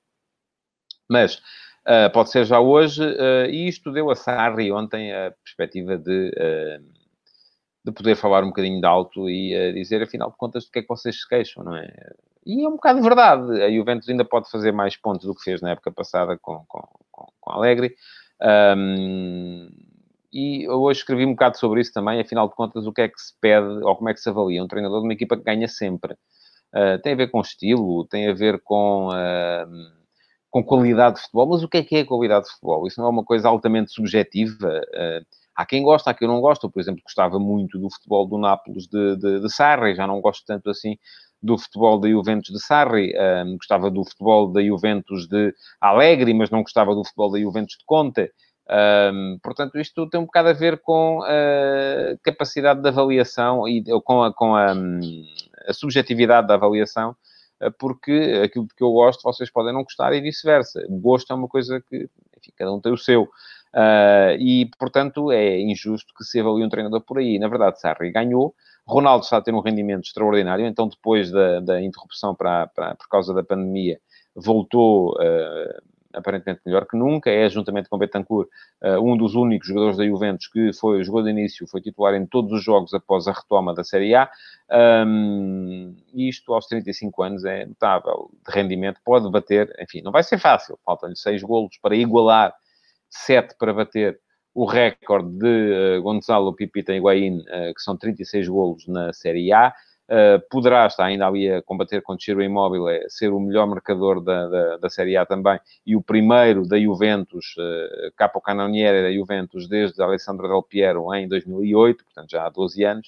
Mas 1.09 1.35
uh, 1.87 2.11
pode 2.13 2.29
ser 2.29 2.45
já 2.45 2.59
hoje, 2.59 3.03
uh, 3.03 3.45
e 3.49 3.67
isto 3.67 3.91
deu 3.91 4.11
a 4.11 4.15
Sarri 4.15 4.71
ontem 4.71 5.11
a 5.13 5.31
perspectiva 5.43 5.97
de, 5.97 6.29
uh, 6.29 6.83
de 7.83 7.91
poder 7.91 8.15
falar 8.15 8.43
um 8.43 8.49
bocadinho 8.49 8.79
de 8.79 8.85
alto 8.85 9.29
e 9.29 9.73
dizer, 9.73 10.03
afinal 10.03 10.29
de 10.29 10.37
contas, 10.37 10.65
do 10.65 10.71
que 10.71 10.79
é 10.79 10.81
que 10.81 10.87
vocês 10.87 11.19
se 11.19 11.27
queixam, 11.27 11.63
não 11.63 11.75
é? 11.75 11.91
E 12.45 12.63
é 12.63 12.67
um 12.67 12.73
bocado 12.73 13.01
verdade. 13.01 13.61
A 13.61 13.71
Juventus 13.71 14.07
ainda 14.09 14.25
pode 14.25 14.49
fazer 14.49 14.71
mais 14.71 14.95
pontos 14.95 15.25
do 15.25 15.35
que 15.35 15.43
fez 15.43 15.61
na 15.61 15.71
época 15.71 15.91
passada 15.91 16.37
com, 16.37 16.63
com, 16.67 16.81
com, 17.11 17.27
com 17.39 17.51
Alegre. 17.51 17.95
Um, 18.41 19.69
e 20.31 20.67
hoje 20.69 20.99
escrevi 20.99 21.25
um 21.25 21.31
bocado 21.31 21.57
sobre 21.57 21.81
isso 21.81 21.91
também, 21.91 22.19
afinal 22.19 22.47
de 22.47 22.55
contas, 22.55 22.85
o 22.85 22.93
que 22.93 23.01
é 23.01 23.07
que 23.07 23.19
se 23.19 23.33
pede, 23.41 23.67
ou 23.83 23.95
como 23.95 24.09
é 24.09 24.13
que 24.13 24.19
se 24.19 24.29
avalia 24.29 24.63
um 24.63 24.67
treinador 24.67 24.99
de 24.99 25.07
uma 25.07 25.13
equipa 25.13 25.35
que 25.35 25.43
ganha 25.43 25.67
sempre. 25.67 26.13
Uh, 26.73 27.01
tem 27.01 27.13
a 27.13 27.15
ver 27.15 27.31
com 27.31 27.41
estilo, 27.41 28.05
tem 28.05 28.27
a 28.29 28.33
ver 28.33 28.61
com, 28.63 29.07
uh, 29.07 29.91
com 30.51 30.63
qualidade 30.63 31.15
de 31.15 31.21
futebol, 31.21 31.47
mas 31.47 31.63
o 31.63 31.67
que 31.67 31.77
é 31.77 31.83
que 31.83 31.95
é 31.95 32.05
qualidade 32.05 32.45
de 32.45 32.51
futebol? 32.51 32.85
Isso 32.85 32.99
não 32.99 33.07
é 33.07 33.09
uma 33.09 33.23
coisa 33.23 33.49
altamente 33.49 33.91
subjetiva. 33.91 34.81
Uh, 34.93 35.25
há 35.55 35.65
quem 35.65 35.81
gosta, 35.81 36.11
há 36.11 36.13
quem 36.13 36.27
não 36.27 36.39
gosta. 36.41 36.67
Eu, 36.67 36.71
por 36.71 36.79
exemplo, 36.79 37.01
gostava 37.03 37.39
muito 37.39 37.79
do 37.79 37.89
futebol 37.91 38.27
do 38.27 38.37
Nápoles 38.37 38.87
de, 38.87 39.15
de, 39.15 39.39
de 39.41 39.49
Sarri, 39.51 39.95
já 39.95 40.05
não 40.05 40.21
gosto 40.21 40.45
tanto 40.45 40.69
assim 40.69 40.95
do 41.41 41.57
futebol 41.57 41.97
da 41.97 42.09
Juventus 42.09 42.51
de 42.53 42.59
Sarri, 42.59 43.13
gostava 43.55 43.89
do 43.89 44.03
futebol 44.03 44.51
da 44.51 44.61
Juventus 44.61 45.25
de 45.25 45.53
Alegre, 45.79 46.33
mas 46.33 46.49
não 46.49 46.61
gostava 46.61 46.93
do 46.93 47.03
futebol 47.03 47.31
da 47.31 47.39
Juventus 47.39 47.77
de 47.77 47.85
Conte. 47.85 48.29
Um, 48.69 49.39
portanto, 49.41 49.79
isto 49.79 50.07
tem 50.07 50.19
um 50.19 50.25
bocado 50.25 50.49
a 50.49 50.53
ver 50.53 50.79
com 50.79 51.23
a 51.23 52.17
capacidade 52.23 52.81
de 52.81 52.87
avaliação 52.87 53.67
e 53.67 53.83
com 54.03 54.23
a, 54.23 54.31
com 54.31 54.55
a, 54.55 54.73
a 55.67 55.73
subjetividade 55.73 56.47
da 56.47 56.53
avaliação, 56.53 57.15
ah, 57.59 57.71
porque 57.71 58.41
aquilo 58.43 58.67
que 58.67 58.83
eu 58.83 58.91
gosto 58.91 59.23
vocês 59.23 59.49
podem 59.49 59.73
não 59.73 59.83
gostar 59.83 60.13
e 60.13 60.21
vice-versa. 60.21 60.85
Gosto 60.87 61.33
é 61.33 61.35
uma 61.35 61.47
coisa 61.47 61.81
que, 61.81 62.07
enfim, 62.37 62.51
cada 62.55 62.71
um 62.71 62.79
tem 62.79 62.93
o 62.93 62.97
seu. 62.97 63.23
Uh, 63.71 64.33
e, 64.39 64.69
portanto, 64.79 65.31
é 65.31 65.59
injusto 65.59 66.11
que 66.17 66.23
se 66.23 66.39
avalie 66.39 66.65
um 66.65 66.69
treinador 66.69 67.01
por 67.01 67.19
aí. 67.19 67.37
Na 67.37 67.47
verdade, 67.47 67.79
Sarri 67.79 68.11
ganhou. 68.11 68.55
Ronaldo 68.87 69.23
está 69.23 69.37
a 69.37 69.41
ter 69.41 69.53
um 69.53 69.61
rendimento 69.61 70.05
extraordinário, 70.05 70.65
então 70.65 70.87
depois 70.87 71.31
da, 71.31 71.59
da 71.59 71.81
interrupção 71.81 72.33
para, 72.33 72.65
para, 72.67 72.95
por 72.95 73.07
causa 73.07 73.33
da 73.33 73.43
pandemia, 73.43 73.99
voltou 74.35 75.13
uh, 75.13 75.81
aparentemente 76.13 76.61
melhor 76.65 76.85
que 76.87 76.97
nunca, 76.97 77.29
é 77.29 77.49
juntamente 77.49 77.89
com 77.89 77.97
Betancourt 77.97 78.47
uh, 78.83 78.99
um 78.99 79.15
dos 79.15 79.35
únicos 79.35 79.67
jogadores 79.67 79.97
da 79.97 80.05
Juventus 80.05 80.47
que 80.47 80.73
foi, 80.73 81.03
jogou 81.03 81.23
de 81.23 81.29
início, 81.29 81.67
foi 81.67 81.81
titular 81.81 82.15
em 82.15 82.25
todos 82.25 82.51
os 82.51 82.63
jogos 82.63 82.93
após 82.93 83.27
a 83.27 83.31
retoma 83.31 83.73
da 83.73 83.83
Série 83.83 84.15
A, 84.15 84.29
um, 85.05 85.95
isto 86.13 86.53
aos 86.53 86.67
35 86.67 87.23
anos 87.23 87.45
é 87.45 87.65
notável 87.65 88.29
de 88.45 88.53
rendimento, 88.53 88.99
pode 89.03 89.29
bater, 89.29 89.73
enfim, 89.79 90.01
não 90.01 90.11
vai 90.11 90.23
ser 90.23 90.37
fácil, 90.37 90.79
faltam-lhe 90.85 91.15
6 91.15 91.43
golos 91.43 91.77
para 91.81 91.95
igualar, 91.95 92.53
7 93.09 93.55
para 93.57 93.73
bater 93.73 94.19
o 94.53 94.65
recorde 94.65 95.29
de 95.37 95.97
uh, 95.97 96.01
Gonzalo 96.01 96.55
Pipita 96.55 96.93
Higuaín, 96.93 97.39
uh, 97.39 97.73
que 97.73 97.81
são 97.81 97.95
36 97.95 98.47
golos 98.47 98.87
na 98.87 99.13
Série 99.13 99.53
A, 99.53 99.73
Uh, 100.09 100.41
poderá 100.49 100.87
estar 100.87 101.05
ainda 101.05 101.27
ali 101.27 101.51
a 101.51 101.61
combater 101.61 102.01
com 102.01 102.17
Ciro 102.17 102.41
Immobile, 102.41 102.89
é 102.89 103.07
ser 103.07 103.31
o 103.31 103.39
melhor 103.39 103.67
marcador 103.67 104.19
da, 104.19 104.47
da, 104.47 104.77
da, 104.77 104.89
Série 104.89 105.15
A 105.15 105.23
também, 105.23 105.59
e 105.85 105.95
o 105.95 106.01
primeiro 106.01 106.67
da 106.67 106.79
Juventus, 106.79 107.53
uh, 107.59 108.11
capo 108.15 108.41
canoniere 108.41 109.03
da 109.03 109.13
Juventus, 109.13 109.67
desde 109.67 110.01
Alessandro 110.01 110.47
Del 110.47 110.63
Piero 110.63 111.13
em 111.13 111.27
2008, 111.27 112.03
portanto 112.03 112.31
já 112.31 112.43
há 112.43 112.49
12 112.49 112.83
anos, 112.83 113.07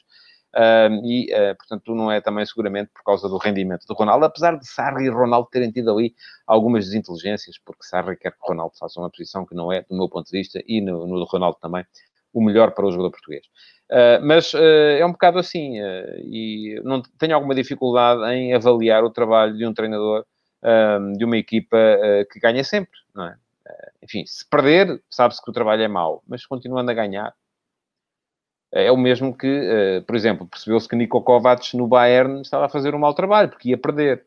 uh, 0.55 0.93
e, 1.03 1.33
portanto, 1.57 1.95
não 1.95 2.11
é 2.11 2.21
também 2.21 2.45
seguramente 2.45 2.91
por 2.93 3.03
causa 3.03 3.27
do 3.27 3.37
rendimento 3.37 3.87
do 3.87 3.95
Ronaldo, 3.95 4.25
apesar 4.25 4.55
de 4.55 4.67
Sarri 4.67 5.05
e 5.05 5.09
Ronaldo 5.09 5.49
terem 5.51 5.71
tido 5.71 5.89
ali 5.89 6.13
algumas 6.45 6.85
desinteligências, 6.85 7.57
porque 7.65 7.83
Sarri 7.83 8.15
quer 8.15 8.33
que 8.33 8.37
Ronaldo 8.41 8.73
faça 8.79 8.99
uma 8.99 9.09
posição 9.09 9.43
que 9.43 9.55
não 9.55 9.73
é, 9.73 9.81
do 9.81 9.97
meu 9.97 10.07
ponto 10.07 10.29
de 10.29 10.37
vista, 10.37 10.61
e 10.67 10.79
no, 10.79 11.07
no 11.07 11.17
do 11.17 11.25
Ronaldo 11.25 11.57
também, 11.59 11.83
o 12.31 12.43
melhor 12.43 12.71
para 12.71 12.85
o 12.85 12.91
jogador 12.91 13.09
português. 13.09 13.45
Uh, 13.91 14.23
mas 14.23 14.53
uh, 14.53 14.57
é 14.97 15.05
um 15.05 15.11
bocado 15.11 15.37
assim, 15.37 15.81
uh, 15.81 16.17
e 16.23 16.79
não 16.81 17.01
tenho 17.19 17.35
alguma 17.35 17.53
dificuldade 17.53 18.23
em 18.33 18.53
avaliar 18.53 19.03
o 19.03 19.09
trabalho 19.09 19.57
de 19.57 19.65
um 19.65 19.73
treinador 19.73 20.25
de 21.17 21.25
uma 21.25 21.37
equipa 21.37 21.75
que 22.31 22.39
ganha 22.39 22.63
sempre, 22.63 22.99
não 23.15 23.25
é? 23.25 23.35
enfim, 24.03 24.23
se 24.27 24.47
perder, 24.47 25.01
sabe-se 25.09 25.43
que 25.43 25.49
o 25.49 25.53
trabalho 25.53 25.81
é 25.81 25.87
mau, 25.87 26.21
mas 26.27 26.45
continuando 26.45 26.91
a 26.91 26.93
ganhar, 26.93 27.33
é 28.71 28.91
o 28.91 28.95
mesmo 28.95 29.35
que, 29.35 30.03
por 30.05 30.15
exemplo, 30.15 30.45
percebeu-se 30.45 30.87
que 30.87 30.95
Nico 30.95 31.19
Kovacs 31.23 31.73
no 31.73 31.87
Bayern 31.87 32.41
estava 32.41 32.67
a 32.67 32.69
fazer 32.69 32.93
um 32.93 32.99
mau 32.99 33.15
trabalho, 33.15 33.49
porque 33.49 33.69
ia 33.69 33.77
perder. 33.77 34.23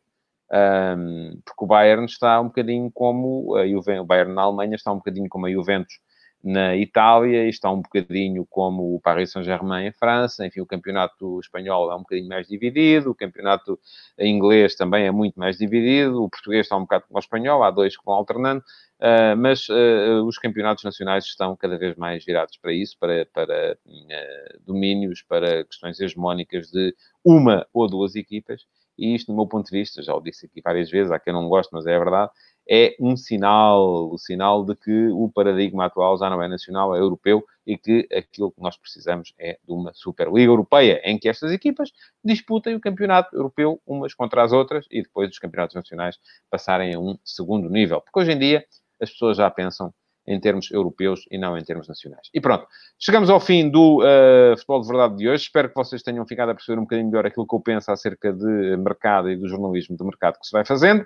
Um, 0.50 1.40
porque 1.44 1.64
o 1.64 1.68
Bayern 1.68 2.04
está 2.04 2.40
um 2.40 2.48
bocadinho 2.48 2.90
como 2.92 3.54
a 3.54 3.64
Juventus, 3.68 4.02
o 4.02 4.04
Bayern 4.04 4.34
na 4.34 4.42
Alemanha 4.42 4.74
está 4.74 4.90
um 4.90 4.96
bocadinho 4.96 5.28
como 5.28 5.46
a 5.46 5.52
Juventus 5.52 6.00
na 6.44 6.76
Itália, 6.76 7.48
está 7.48 7.70
um 7.70 7.80
bocadinho 7.80 8.44
como 8.44 8.94
o 8.94 9.00
Paris 9.00 9.32
Saint-Germain 9.32 9.86
em 9.86 9.92
França, 9.92 10.46
enfim, 10.46 10.60
o 10.60 10.66
campeonato 10.66 11.40
espanhol 11.40 11.90
é 11.90 11.94
um 11.94 12.00
bocadinho 12.00 12.28
mais 12.28 12.46
dividido, 12.46 13.10
o 13.10 13.14
campeonato 13.14 13.80
inglês 14.18 14.74
também 14.74 15.06
é 15.06 15.10
muito 15.10 15.38
mais 15.40 15.56
dividido, 15.56 16.22
o 16.22 16.28
português 16.28 16.66
está 16.66 16.76
um 16.76 16.82
bocado 16.82 17.06
como 17.08 17.16
o 17.16 17.20
espanhol, 17.20 17.62
há 17.62 17.70
dois 17.70 17.96
que 17.96 18.04
vão 18.04 18.14
alternando, 18.14 18.62
uh, 19.00 19.34
mas 19.38 19.70
uh, 19.70 20.22
os 20.26 20.36
campeonatos 20.36 20.84
nacionais 20.84 21.24
estão 21.24 21.56
cada 21.56 21.78
vez 21.78 21.96
mais 21.96 22.22
virados 22.22 22.58
para 22.58 22.74
isso, 22.74 22.94
para, 23.00 23.24
para 23.32 23.78
uh, 23.86 24.60
domínios, 24.66 25.22
para 25.22 25.64
questões 25.64 25.98
hegemónicas 25.98 26.70
de 26.70 26.94
uma 27.24 27.66
ou 27.72 27.88
duas 27.88 28.14
equipas, 28.16 28.66
e 28.98 29.14
isto, 29.14 29.32
do 29.32 29.36
meu 29.36 29.46
ponto 29.46 29.70
de 29.70 29.78
vista, 29.78 30.02
já 30.02 30.14
o 30.14 30.20
disse 30.20 30.46
aqui 30.46 30.60
várias 30.60 30.90
vezes, 30.90 31.10
há 31.10 31.18
quem 31.18 31.32
não 31.32 31.48
goste, 31.48 31.72
mas 31.72 31.86
é 31.86 31.98
verdade, 31.98 32.30
é 32.68 32.96
um 32.98 33.16
sinal, 33.16 34.10
o 34.10 34.18
sinal 34.18 34.64
de 34.64 34.74
que 34.74 35.08
o 35.08 35.30
paradigma 35.30 35.86
atual 35.86 36.16
já 36.18 36.30
não 36.30 36.42
é 36.42 36.48
nacional, 36.48 36.94
é 36.94 36.98
europeu 36.98 37.44
e 37.66 37.76
que 37.76 38.08
aquilo 38.12 38.52
que 38.52 38.60
nós 38.60 38.76
precisamos 38.76 39.32
é 39.38 39.58
de 39.64 39.72
uma 39.72 39.92
Superliga 39.94 40.50
Europeia, 40.50 41.00
em 41.04 41.18
que 41.18 41.28
estas 41.28 41.52
equipas 41.52 41.92
disputem 42.24 42.74
o 42.74 42.80
campeonato 42.80 43.34
europeu 43.34 43.80
umas 43.86 44.14
contra 44.14 44.42
as 44.42 44.52
outras 44.52 44.86
e 44.90 45.02
depois 45.02 45.30
os 45.30 45.38
campeonatos 45.38 45.74
nacionais 45.74 46.18
passarem 46.50 46.94
a 46.94 46.98
um 46.98 47.18
segundo 47.24 47.68
nível. 47.68 48.00
Porque 48.00 48.18
hoje 48.18 48.32
em 48.32 48.38
dia 48.38 48.64
as 49.00 49.10
pessoas 49.10 49.36
já 49.36 49.50
pensam 49.50 49.92
em 50.26 50.40
termos 50.40 50.70
europeus 50.70 51.26
e 51.30 51.38
não 51.38 51.56
em 51.56 51.64
termos 51.64 51.86
nacionais. 51.86 52.28
E 52.32 52.40
pronto, 52.40 52.66
chegamos 52.98 53.28
ao 53.28 53.38
fim 53.38 53.68
do 53.68 53.98
uh, 53.98 54.56
Futebol 54.56 54.80
de 54.80 54.88
Verdade 54.88 55.16
de 55.16 55.28
hoje. 55.28 55.42
Espero 55.44 55.68
que 55.68 55.74
vocês 55.74 56.02
tenham 56.02 56.26
ficado 56.26 56.50
a 56.50 56.54
perceber 56.54 56.78
um 56.78 56.82
bocadinho 56.82 57.08
melhor 57.08 57.26
aquilo 57.26 57.46
que 57.46 57.54
eu 57.54 57.60
penso 57.60 57.90
acerca 57.90 58.32
de 58.32 58.76
mercado 58.76 59.30
e 59.30 59.36
do 59.36 59.48
jornalismo 59.48 59.96
de 59.96 60.04
mercado 60.04 60.38
que 60.38 60.46
se 60.46 60.52
vai 60.52 60.64
fazendo. 60.64 61.04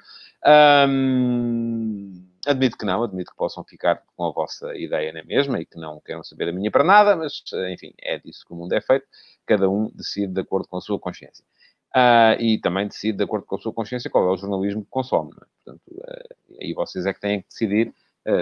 Um, 0.88 2.24
admito 2.46 2.78
que 2.78 2.84
não, 2.84 3.02
admito 3.02 3.32
que 3.32 3.36
possam 3.36 3.64
ficar 3.64 4.02
com 4.16 4.24
a 4.24 4.30
vossa 4.30 4.74
ideia 4.76 5.12
na 5.12 5.24
mesma 5.24 5.60
e 5.60 5.66
que 5.66 5.78
não 5.78 6.00
queiram 6.00 6.22
saber 6.22 6.46
da 6.46 6.52
minha 6.52 6.70
para 6.70 6.84
nada, 6.84 7.16
mas, 7.16 7.42
enfim, 7.72 7.92
é 8.00 8.18
disso 8.18 8.44
que 8.46 8.52
o 8.52 8.56
mundo 8.56 8.72
é 8.72 8.80
feito. 8.80 9.06
Cada 9.44 9.68
um 9.68 9.90
decide 9.94 10.32
de 10.32 10.40
acordo 10.40 10.68
com 10.68 10.76
a 10.76 10.80
sua 10.80 10.98
consciência. 10.98 11.44
Uh, 11.88 12.38
e 12.38 12.58
também 12.60 12.86
decide, 12.86 13.16
de 13.18 13.24
acordo 13.24 13.46
com 13.46 13.56
a 13.56 13.58
sua 13.58 13.72
consciência, 13.72 14.10
qual 14.10 14.28
é 14.28 14.32
o 14.32 14.36
jornalismo 14.36 14.82
que 14.82 14.90
consome. 14.90 15.30
É? 15.32 15.46
Portanto, 15.64 15.82
uh, 15.88 16.58
aí 16.60 16.72
vocês 16.74 17.06
é 17.06 17.12
que 17.12 17.20
têm 17.20 17.40
que 17.40 17.48
decidir 17.48 17.92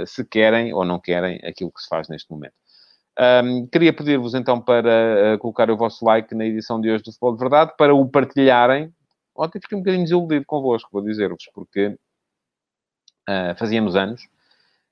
se 0.06 0.24
querem 0.24 0.72
ou 0.74 0.84
não 0.84 0.98
querem 0.98 1.40
aquilo 1.44 1.72
que 1.72 1.80
se 1.80 1.88
faz 1.88 2.08
neste 2.08 2.30
momento. 2.30 2.54
Um, 3.18 3.66
queria 3.66 3.94
pedir-vos 3.94 4.34
então 4.34 4.60
para 4.60 5.38
colocar 5.40 5.70
o 5.70 5.76
vosso 5.76 6.04
like 6.04 6.34
na 6.34 6.44
edição 6.44 6.80
de 6.80 6.90
hoje 6.90 7.02
do 7.02 7.12
Futebol 7.12 7.32
de 7.32 7.38
Verdade, 7.38 7.72
para 7.78 7.94
o 7.94 8.06
partilharem 8.06 8.92
Ontem 9.36 9.60
fiquei 9.60 9.76
um 9.76 9.82
bocadinho 9.82 10.04
desiludido 10.04 10.46
convosco, 10.46 10.88
vou 10.90 11.02
dizer-vos, 11.02 11.44
porque 11.52 11.88
uh, 13.28 13.54
fazíamos 13.58 13.94
anos 13.94 14.26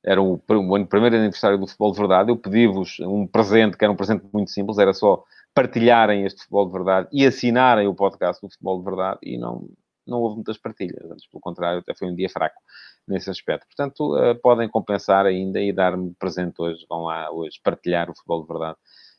era 0.06 0.20
o, 0.20 0.34
o 0.34 0.86
primeiro 0.86 1.16
aniversário 1.16 1.56
do 1.56 1.66
Futebol 1.66 1.92
de 1.92 1.98
Verdade, 1.98 2.30
eu 2.30 2.36
pedi-vos 2.36 3.00
um 3.00 3.26
presente, 3.26 3.74
que 3.78 3.84
era 3.84 3.92
um 3.92 3.96
presente 3.96 4.22
muito 4.30 4.50
simples, 4.50 4.76
era 4.76 4.92
só 4.92 5.24
partilharem 5.54 6.26
este 6.26 6.42
Futebol 6.42 6.66
de 6.66 6.72
Verdade 6.72 7.08
e 7.10 7.24
assinarem 7.24 7.88
o 7.88 7.94
podcast 7.94 8.42
do 8.42 8.50
Futebol 8.50 8.78
de 8.80 8.84
Verdade, 8.84 9.18
e 9.22 9.38
não, 9.38 9.66
não 10.06 10.20
houve 10.20 10.36
muitas 10.36 10.58
partilhas, 10.58 11.10
antes 11.10 11.26
pelo 11.26 11.40
contrário, 11.40 11.80
até 11.80 11.94
foi 11.94 12.08
um 12.08 12.14
dia 12.14 12.28
fraco 12.28 12.60
nesse 13.06 13.30
aspecto. 13.30 13.66
Portanto, 13.66 14.16
uh, 14.16 14.34
podem 14.40 14.68
compensar 14.68 15.26
ainda 15.26 15.60
e 15.60 15.72
dar-me 15.72 16.14
presente 16.18 16.54
hoje, 16.58 16.84
vão 16.88 17.04
lá 17.04 17.30
hoje 17.30 17.60
partilhar 17.62 18.10
o 18.10 18.14
Futebol 18.14 18.42
de 18.42 18.48
Verdade. 18.48 18.76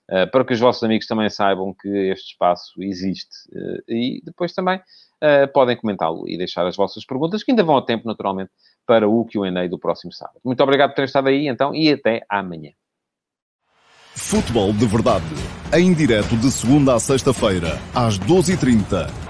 Uh, 0.10 0.30
para 0.30 0.46
que 0.46 0.54
os 0.54 0.60
vossos 0.60 0.84
amigos 0.84 1.08
também 1.08 1.30
saibam 1.30 1.74
que 1.74 1.90
este 2.12 2.32
espaço 2.32 2.82
existe. 2.84 3.36
Uh, 3.52 3.82
e 3.88 4.22
depois 4.24 4.54
também 4.54 4.82
podem 5.54 5.76
comentá-lo 5.76 6.30
e 6.30 6.38
deixar 6.38 6.68
as 6.68 6.76
vossas 6.76 7.04
perguntas, 7.04 7.42
que 7.42 7.50
ainda 7.50 7.64
vão 7.64 7.78
a 7.78 7.82
tempo, 7.82 8.08
naturalmente, 8.08 8.52
para 8.86 9.10
o 9.10 9.26
Q&A 9.26 9.68
do 9.68 9.80
próximo 9.80 10.12
sábado. 10.12 10.40
Muito 10.44 10.62
obrigado 10.62 10.92
por 10.92 10.98
terem 10.98 11.08
estado 11.08 11.30
aí, 11.30 11.48
então, 11.48 11.74
e 11.74 11.92
até 11.92 12.24
amanhã. 12.30 12.72
Futebol 14.14 14.72
de 14.72 14.86
Verdade, 14.86 15.26
em 15.74 15.96
direto 15.96 16.38
de 16.38 16.52
segunda 16.52 16.94
a 16.94 17.00
sexta-feira, 17.00 17.80
às 17.96 18.20
12h30 18.20 19.25